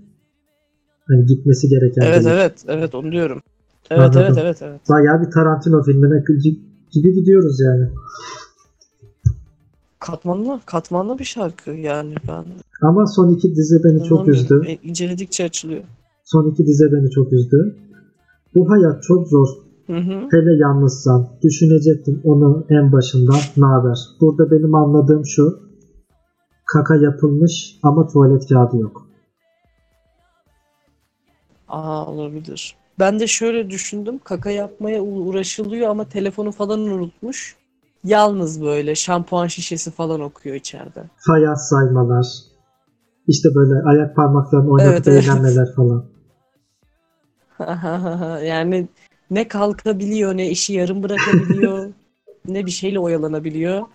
Hani 1.08 1.25
gitmesi 1.25 1.67
gereken 1.69 2.02
Evet 2.06 2.15
delik. 2.25 2.28
evet 2.34 2.54
evet 2.67 2.95
onu 2.95 3.12
diyorum. 3.12 3.41
Evet 3.91 3.99
Anladım. 4.17 4.21
evet 4.21 4.38
evet 4.38 4.62
evet. 4.62 4.82
Bayağı 4.89 5.21
bir 5.21 5.32
Tarantino 5.32 5.84
filmine 5.84 6.15
gi- 6.15 6.60
gibi 6.91 7.13
gidiyoruz 7.13 7.60
yani. 7.60 7.89
Katmanlı 10.12 10.60
katmanlı 10.65 11.19
bir 11.19 11.24
şarkı 11.24 11.72
yani 11.72 12.15
ben 12.28 12.45
Ama 12.82 13.06
son 13.06 13.30
iki 13.30 13.56
dizi 13.56 13.76
beni 13.84 14.04
çok 14.04 14.28
üzdü. 14.28 14.63
E, 14.67 14.76
inceledikçe 14.76 15.43
açılıyor. 15.43 15.84
Son 16.24 16.52
iki 16.52 16.65
dizi 16.65 16.84
beni 16.91 17.10
çok 17.10 17.34
üzdü. 17.34 17.76
Bu 18.56 18.72
hayat 18.72 19.04
çok 19.04 19.28
zor. 19.28 19.48
Hı 19.88 19.98
hı. 19.98 20.28
Hele 20.32 20.58
yalnızsan. 20.62 21.30
Düşünecektim 21.43 22.22
onu 22.24 22.65
en 22.69 22.91
başından. 22.91 23.39
Ne 23.58 23.65
haber? 23.65 23.98
Burada 24.22 24.52
benim 24.52 24.76
anladığım 24.76 25.26
şu. 25.26 25.60
Kaka 26.65 26.95
yapılmış 26.95 27.76
ama 27.84 28.08
tuvalet 28.08 28.50
kağıdı 28.50 28.78
yok. 28.78 29.08
Aa 31.67 32.06
olabilir. 32.06 32.76
Ben 33.00 33.19
de 33.19 33.28
şöyle 33.28 33.69
düşündüm. 33.69 34.19
Kaka 34.24 34.52
yapmaya 34.52 35.02
uğraşılıyor 35.02 35.89
ama 35.89 36.10
telefonu 36.10 36.52
falan 36.52 36.80
unutmuş. 36.80 37.59
Yalnız 38.03 38.62
böyle 38.62 38.95
şampuan 38.95 39.47
şişesi 39.47 39.91
falan 39.91 40.21
okuyor 40.21 40.55
içeride. 40.55 41.03
Fayans 41.27 41.69
saymalar. 41.69 42.25
İşte 43.27 43.49
böyle 43.55 43.73
ayak 43.89 44.15
parmaklarını 44.15 44.71
oynatıp 44.71 45.07
Evet, 45.07 45.07
evet. 45.07 45.23
eğlenmeler 45.23 45.67
falan. 45.75 46.05
yani 48.45 48.88
ne 49.31 49.47
kalkabiliyor 49.47 50.38
ne 50.38 50.49
işi 50.49 50.73
yarım 50.73 51.03
bırakabiliyor 51.03 51.93
ne 52.47 52.65
bir 52.65 52.71
şeyle 52.71 52.99
oyalanabiliyor. 52.99 53.88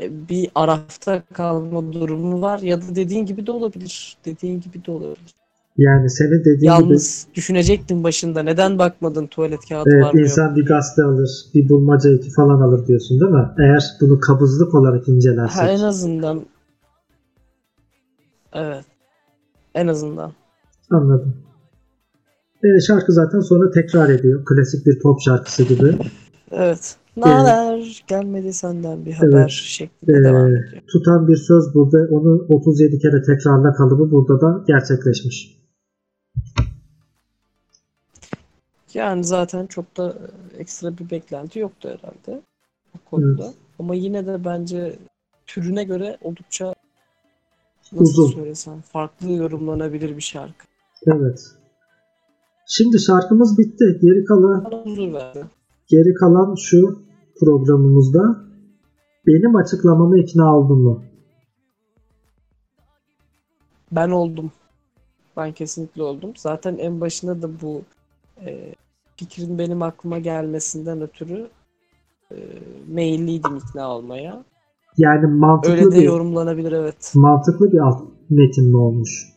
E, 0.00 0.28
Bir 0.28 0.50
arafta 0.54 1.22
kalma 1.34 1.92
durumu 1.92 2.40
var 2.42 2.58
ya 2.58 2.82
da 2.82 2.94
dediğin 2.96 3.26
gibi 3.26 3.46
de 3.46 3.52
olabilir. 3.52 4.16
Dediğin 4.24 4.60
gibi 4.60 4.84
de 4.84 4.90
olabilir. 4.90 5.34
Yani 5.76 6.10
senin 6.10 6.40
dediğin 6.40 6.56
gibi 6.56 6.66
Yalnız 6.66 7.26
düşünecektin 7.34 8.04
başında 8.04 8.42
neden 8.42 8.78
bakmadın 8.78 9.26
tuvalet 9.26 9.68
kağıdı 9.68 9.90
var 9.90 9.94
evet, 9.94 10.14
mı 10.14 10.20
yok. 10.20 10.28
insan 10.30 10.56
bir 10.56 10.66
gazete 10.66 11.02
alır, 11.02 11.30
bir 11.54 11.68
bulmaca 11.68 12.10
iki 12.10 12.30
falan 12.30 12.60
alır 12.60 12.86
diyorsun 12.86 13.20
değil 13.20 13.32
mi? 13.32 13.48
Eğer 13.58 13.84
bunu 14.00 14.20
kabızlık 14.20 14.74
olarak 14.74 15.08
incelersek. 15.08 15.62
Ha, 15.62 15.68
en 15.68 15.80
azından 15.80 16.42
evet 18.52 18.84
en 19.74 19.86
azından. 19.86 20.32
Anladım. 20.90 21.36
E, 22.64 22.80
şarkı 22.80 23.12
zaten 23.12 23.40
sonra 23.40 23.70
tekrar 23.70 24.08
ediyor. 24.08 24.44
Klasik 24.44 24.86
bir 24.86 24.98
pop 25.00 25.20
şarkısı 25.20 25.62
gibi. 25.62 25.88
Evet. 25.88 26.06
Evet. 26.52 26.96
Naber 27.16 28.04
gelmedi 28.06 28.52
senden 28.52 29.04
bir 29.04 29.12
haber 29.12 29.40
Evet. 29.40 29.50
şeklinde 29.50 30.18
Ee, 30.18 30.24
devam 30.24 30.46
ediyor. 30.46 30.82
tutan 30.92 31.28
bir 31.28 31.36
söz 31.36 31.74
bu 31.74 31.90
ve 31.92 32.06
onu 32.08 32.46
37 32.48 32.98
kere 32.98 33.22
tekrarla 33.22 33.72
kalıbı 33.74 34.10
burada 34.10 34.40
da 34.40 34.64
gerçekleşmiş. 34.66 35.63
Yani 38.94 39.24
zaten 39.24 39.66
çok 39.66 39.96
da 39.96 40.08
e, 40.08 40.56
ekstra 40.58 40.98
bir 40.98 41.10
beklenti 41.10 41.58
yoktu 41.58 41.88
herhalde 41.88 42.42
bu 42.94 43.10
konuda. 43.10 43.52
Ama 43.78 43.94
yine 43.94 44.26
de 44.26 44.44
bence 44.44 44.98
türüne 45.46 45.84
göre 45.84 46.18
oldukça 46.20 46.74
nasıl 47.92 48.22
Uzun. 48.22 48.26
söylesem 48.26 48.80
farklı 48.80 49.32
yorumlanabilir 49.32 50.16
bir 50.16 50.22
şarkı. 50.22 50.66
Evet. 51.06 51.40
Şimdi 52.66 53.00
şarkımız 53.00 53.58
bitti. 53.58 53.98
Geri 54.02 54.24
kalan 54.24 54.70
geri 55.88 56.14
kalan 56.14 56.54
şu 56.54 57.02
programımızda 57.40 58.44
benim 59.26 59.56
açıklamama 59.56 60.18
ikna 60.18 60.56
oldun 60.56 60.78
mu? 60.82 61.04
Ben 63.92 64.10
oldum. 64.10 64.52
Ben 65.36 65.52
kesinlikle 65.52 66.02
oldum. 66.02 66.32
Zaten 66.36 66.76
en 66.76 67.00
başında 67.00 67.42
da 67.42 67.60
bu 67.62 67.82
e, 68.46 68.74
fikrin 69.16 69.58
benim 69.58 69.82
aklıma 69.82 70.18
gelmesinden 70.18 71.00
ötürü 71.00 71.48
e, 72.32 72.36
meyilliydim 72.86 73.56
ikna 73.56 73.88
olmaya. 73.88 74.44
Yani 74.98 75.26
mantıklı 75.26 75.72
Öyle 75.76 75.84
de 75.90 75.98
bir 75.98 76.02
yorumlanabilir 76.02 76.72
evet. 76.72 77.12
mantıklı 77.14 77.72
bir 77.72 77.78
alt 77.78 78.02
metin 78.30 78.70
mi 78.70 78.76
olmuş? 78.76 79.28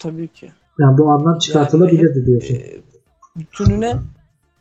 Tabii 0.00 0.28
ki. 0.28 0.52
Yani 0.78 0.98
bu 0.98 1.10
anlam 1.10 1.38
çıkartılabilirdi 1.38 2.26
diyorsun. 2.26 2.54
E, 2.54 2.80
bütününe 3.36 3.96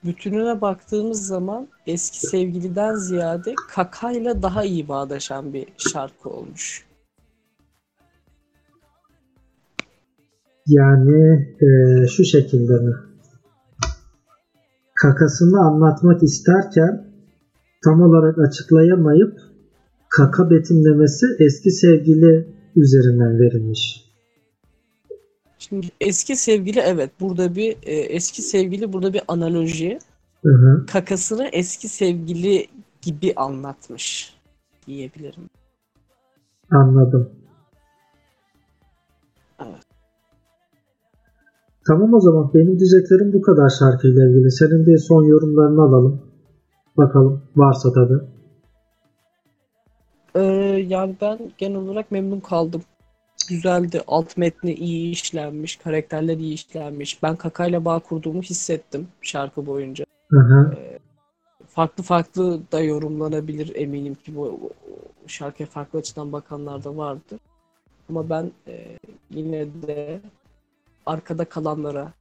bütününe 0.03 0.61
baktığımız 0.61 1.27
zaman 1.27 1.67
eski 1.87 2.19
sevgiliden 2.19 2.95
ziyade 2.95 3.53
kakayla 3.69 4.41
daha 4.41 4.63
iyi 4.63 4.87
bağdaşan 4.87 5.53
bir 5.53 5.67
şarkı 5.77 6.29
olmuş. 6.29 6.88
Yani 10.69 11.47
e, 11.61 11.67
şu 12.07 12.23
şekilde 12.23 12.73
mi? 12.73 12.93
Kakasını 15.01 15.59
anlatmak 15.59 16.23
isterken 16.23 17.05
tam 17.83 18.01
olarak 18.01 18.37
açıklayamayıp 18.37 19.39
kaka 20.09 20.49
betimlemesi 20.49 21.25
eski 21.39 21.71
sevgili 21.71 22.47
üzerinden 22.75 23.39
verilmiş. 23.39 24.09
Şimdi 25.59 25.87
eski 26.01 26.35
sevgili 26.35 26.79
evet 26.79 27.11
burada 27.19 27.55
bir 27.55 27.71
e, 27.83 27.93
eski 27.93 28.41
sevgili 28.41 28.93
burada 28.93 29.13
bir 29.13 29.21
analoji. 29.27 29.99
Hı 30.43 30.49
hı. 30.49 30.85
kakasını 30.85 31.49
eski 31.53 31.87
sevgili 31.87 32.67
gibi 33.01 33.33
anlatmış 33.35 34.33
diyebilirim. 34.87 35.49
Anladım. 36.71 37.29
Tamam 41.89 42.13
o 42.13 42.19
zaman 42.19 42.51
benim 42.53 42.79
diyeceklerim 42.79 43.33
bu 43.33 43.41
kadar 43.41 43.69
şarkıyla 43.79 44.29
ilgili. 44.29 44.51
Senin 44.51 44.85
de 44.85 44.97
son 44.97 45.23
yorumlarını 45.23 45.81
alalım. 45.81 46.21
Bakalım 46.97 47.41
varsa 47.55 47.93
tabi. 47.93 48.13
Ee, 50.35 50.41
yani 50.87 51.15
ben 51.21 51.39
genel 51.57 51.77
olarak 51.77 52.11
memnun 52.11 52.39
kaldım. 52.39 52.81
Güzeldi. 53.49 54.01
Alt 54.07 54.37
metni 54.37 54.73
iyi 54.73 55.11
işlenmiş. 55.11 55.75
Karakterler 55.75 56.37
iyi 56.37 56.53
işlenmiş. 56.53 57.23
Ben 57.23 57.35
Kaka'yla 57.35 57.85
bağ 57.85 57.99
kurduğumu 57.99 58.41
hissettim 58.41 59.07
şarkı 59.21 59.65
boyunca. 59.65 60.05
Hı 60.29 60.39
hı. 60.39 60.71
Farklı 61.67 62.03
farklı 62.03 62.59
da 62.71 62.81
yorumlanabilir 62.81 63.75
eminim 63.75 64.15
ki 64.15 64.35
bu 64.35 64.59
şarkıya 65.27 65.69
farklı 65.69 65.99
açıdan 65.99 66.31
bakanlar 66.31 66.83
da 66.83 66.97
vardı. 66.97 67.39
Ama 68.09 68.29
ben 68.29 68.51
e, 68.67 68.97
yine 69.31 69.65
de 69.87 70.21
arkada 71.09 71.45
kalanlara, 71.45 72.13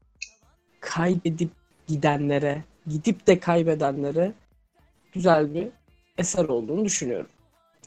kaybedip 0.80 1.50
gidenlere, 1.86 2.64
gidip 2.86 3.26
de 3.26 3.40
kaybedenlere 3.40 4.32
güzel 5.12 5.54
bir 5.54 5.68
eser 6.18 6.44
olduğunu 6.44 6.84
düşünüyorum. 6.84 7.30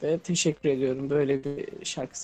Ve 0.02 0.18
teşekkür 0.18 0.68
ediyorum 0.68 1.10
böyle 1.10 1.44
bir 1.44 1.84
şarkı 1.84 2.14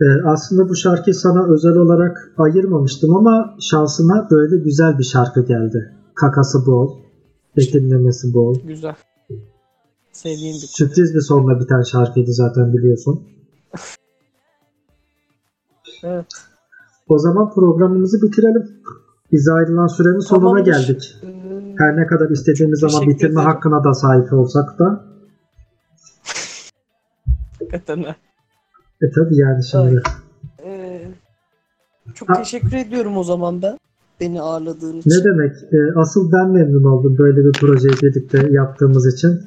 Ee, 0.00 0.04
aslında 0.26 0.68
bu 0.68 0.76
şarkıyı 0.76 1.14
sana 1.14 1.54
özel 1.54 1.76
olarak 1.76 2.32
ayırmamıştım 2.38 3.16
ama 3.16 3.56
şansıma 3.60 4.28
böyle 4.30 4.56
güzel 4.56 4.98
bir 4.98 5.04
şarkı 5.04 5.46
geldi. 5.46 5.94
Kakası 6.14 6.66
bol, 6.66 6.98
betimlemesi 7.56 8.34
bol. 8.34 8.60
Güzel. 8.64 8.94
Sevdiğim 10.12 10.54
bir 10.54 10.66
Sürpriz 10.66 11.14
bir 11.14 11.20
sonla 11.20 11.60
biten 11.60 11.82
şarkıydı 11.82 12.32
zaten 12.32 12.72
biliyorsun. 12.72 13.28
Evet. 16.02 16.26
O 17.08 17.18
zaman 17.18 17.50
programımızı 17.54 18.22
bitirelim. 18.22 18.68
Bize 19.32 19.52
ayrılan 19.52 19.86
sürenin 19.86 20.18
sonuna 20.18 20.44
Tamamdır. 20.48 20.72
geldik. 20.72 21.16
Her 21.78 21.96
ne 21.96 22.06
kadar 22.06 22.30
istediğimiz 22.30 22.80
zaman 22.80 22.94
Teşekkür 23.00 23.14
bitirme 23.14 23.32
ederim. 23.40 23.46
hakkına 23.54 23.84
da 23.84 23.94
sahip 23.94 24.32
olsak 24.32 24.78
da. 24.78 25.04
hakikaten 27.58 28.02
ha. 28.02 28.16
E 29.02 29.10
tabi 29.10 29.36
yani 29.36 29.64
şimdi. 29.64 30.02
Ee, 30.64 31.08
çok 32.14 32.28
Ha. 32.28 32.34
teşekkür 32.34 32.72
ediyorum 32.72 33.16
o 33.16 33.22
zaman 33.24 33.62
ben. 33.62 33.78
Beni 34.20 34.42
ağırladığın 34.42 34.96
için. 34.98 35.10
Ne 35.10 35.24
demek? 35.24 35.52
E, 35.72 35.78
asıl 36.00 36.32
ben 36.32 36.50
memnun 36.50 36.84
oldum 36.84 37.18
böyle 37.18 37.44
bir 37.44 37.52
projeyi 37.52 37.92
birlikte 38.02 38.48
yaptığımız 38.50 39.14
için. 39.14 39.40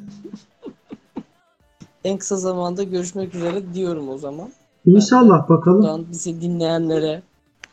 En 2.03 2.17
kısa 2.17 2.35
zamanda 2.37 2.83
görüşmek 2.83 3.35
üzere 3.35 3.73
diyorum 3.73 4.09
o 4.09 4.17
zaman. 4.17 4.49
İnşallah 4.85 5.49
bakalım. 5.49 5.81
Buradan 5.81 6.05
bizi 6.11 6.41
dinleyenlere, 6.41 7.21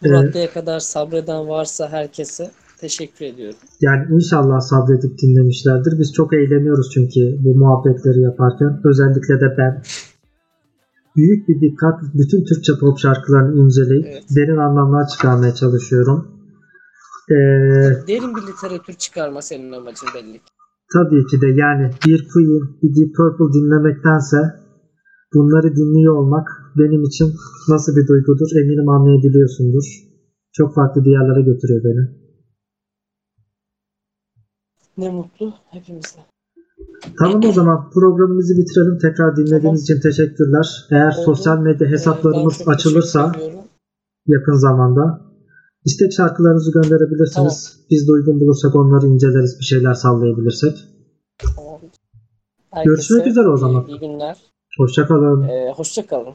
bu 0.03 0.09
Evet. 0.09 0.29
raddeye 0.29 0.51
kadar 0.51 0.81
sabreden 0.81 1.49
varsa 1.49 1.89
herkese 1.89 2.51
teşekkür 2.81 3.25
ediyorum. 3.25 3.59
Yani 3.81 4.15
inşallah 4.15 4.61
sabredip 4.61 5.19
dinlemişlerdir. 5.23 5.99
Biz 5.99 6.13
çok 6.13 6.33
eğleniyoruz 6.33 6.91
çünkü 6.95 7.21
bu 7.45 7.55
muhabbetleri 7.55 8.21
yaparken. 8.21 8.81
Özellikle 8.85 9.41
de 9.41 9.55
ben. 9.59 9.83
Büyük 11.17 11.49
bir 11.49 11.61
dikkat 11.61 11.95
bütün 12.15 12.45
Türkçe 12.45 12.73
pop 12.81 12.99
şarkılarını 12.99 13.61
inceleyip 13.61 14.07
Evet. 14.07 14.23
derin 14.37 14.57
anlamlar 14.57 15.09
çıkarmaya 15.09 15.55
çalışıyorum. 15.55 16.29
Ee, 17.31 17.35
Derin 18.09 18.37
bir 18.37 18.43
literatür 18.43 18.95
çıkarma 18.95 19.43
senin 19.43 19.73
amacın 19.73 20.09
belli 20.15 20.41
tabii 20.93 21.27
ki 21.27 21.41
de 21.41 21.47
yani 21.47 21.91
bir 22.07 22.29
Queen, 22.33 22.63
bir 22.83 22.91
Deep 22.97 23.15
Purple 23.17 23.59
dinlemektense 23.59 24.37
bunları 25.35 25.77
dinliyor 25.77 26.15
olmak 26.15 26.49
benim 26.79 27.03
için 27.03 27.35
nasıl 27.69 27.97
bir 27.97 28.07
duygudur 28.09 28.51
eminim 28.63 28.89
anlayabiliyorsundur. 28.89 29.85
Çok 30.53 30.75
farklı 30.75 31.05
diyarlara 31.05 31.41
götürüyor 31.41 31.85
beni. 31.85 32.17
Ne 34.99 35.11
mutlu 35.11 35.53
hepimize. 35.71 36.19
Tamam 37.19 37.41
o 37.49 37.53
zaman 37.53 37.91
programımızı 37.91 38.55
bitirelim. 38.57 38.99
Tekrar 38.99 39.37
dinlediğiniz 39.37 39.83
için 39.83 40.01
teşekkürler. 40.01 40.87
Eğer 40.91 41.13
Oldu. 41.13 41.23
sosyal 41.25 41.59
medya 41.59 41.89
hesaplarımız 41.89 42.59
çok 42.59 42.69
açılırsa 42.69 43.33
yakın 44.27 44.55
zamanda 44.55 45.21
istek 45.85 46.13
şarkılarınızı 46.13 46.73
gönderebilirsiniz. 46.73 47.87
Biz 47.91 48.09
de 48.09 48.13
uygun 48.13 48.41
bulursak 48.41 48.75
onları 48.75 49.07
inceleriz. 49.07 49.57
Bir 49.61 49.65
şeyler 49.65 49.95
sallayabilirsek. 49.95 50.79
Tamam. 51.39 51.81
Herkese 52.71 52.91
Görüşmek 52.91 53.27
üzere 53.27 53.49
o 53.49 53.57
zaman. 53.57 53.87
iyi- 53.89 54.01
günler. 54.01 54.37
Hoşçakalın. 54.79 55.43
Ee, 55.43 55.73
hoşça 55.77 56.07
kalın. 56.07 56.35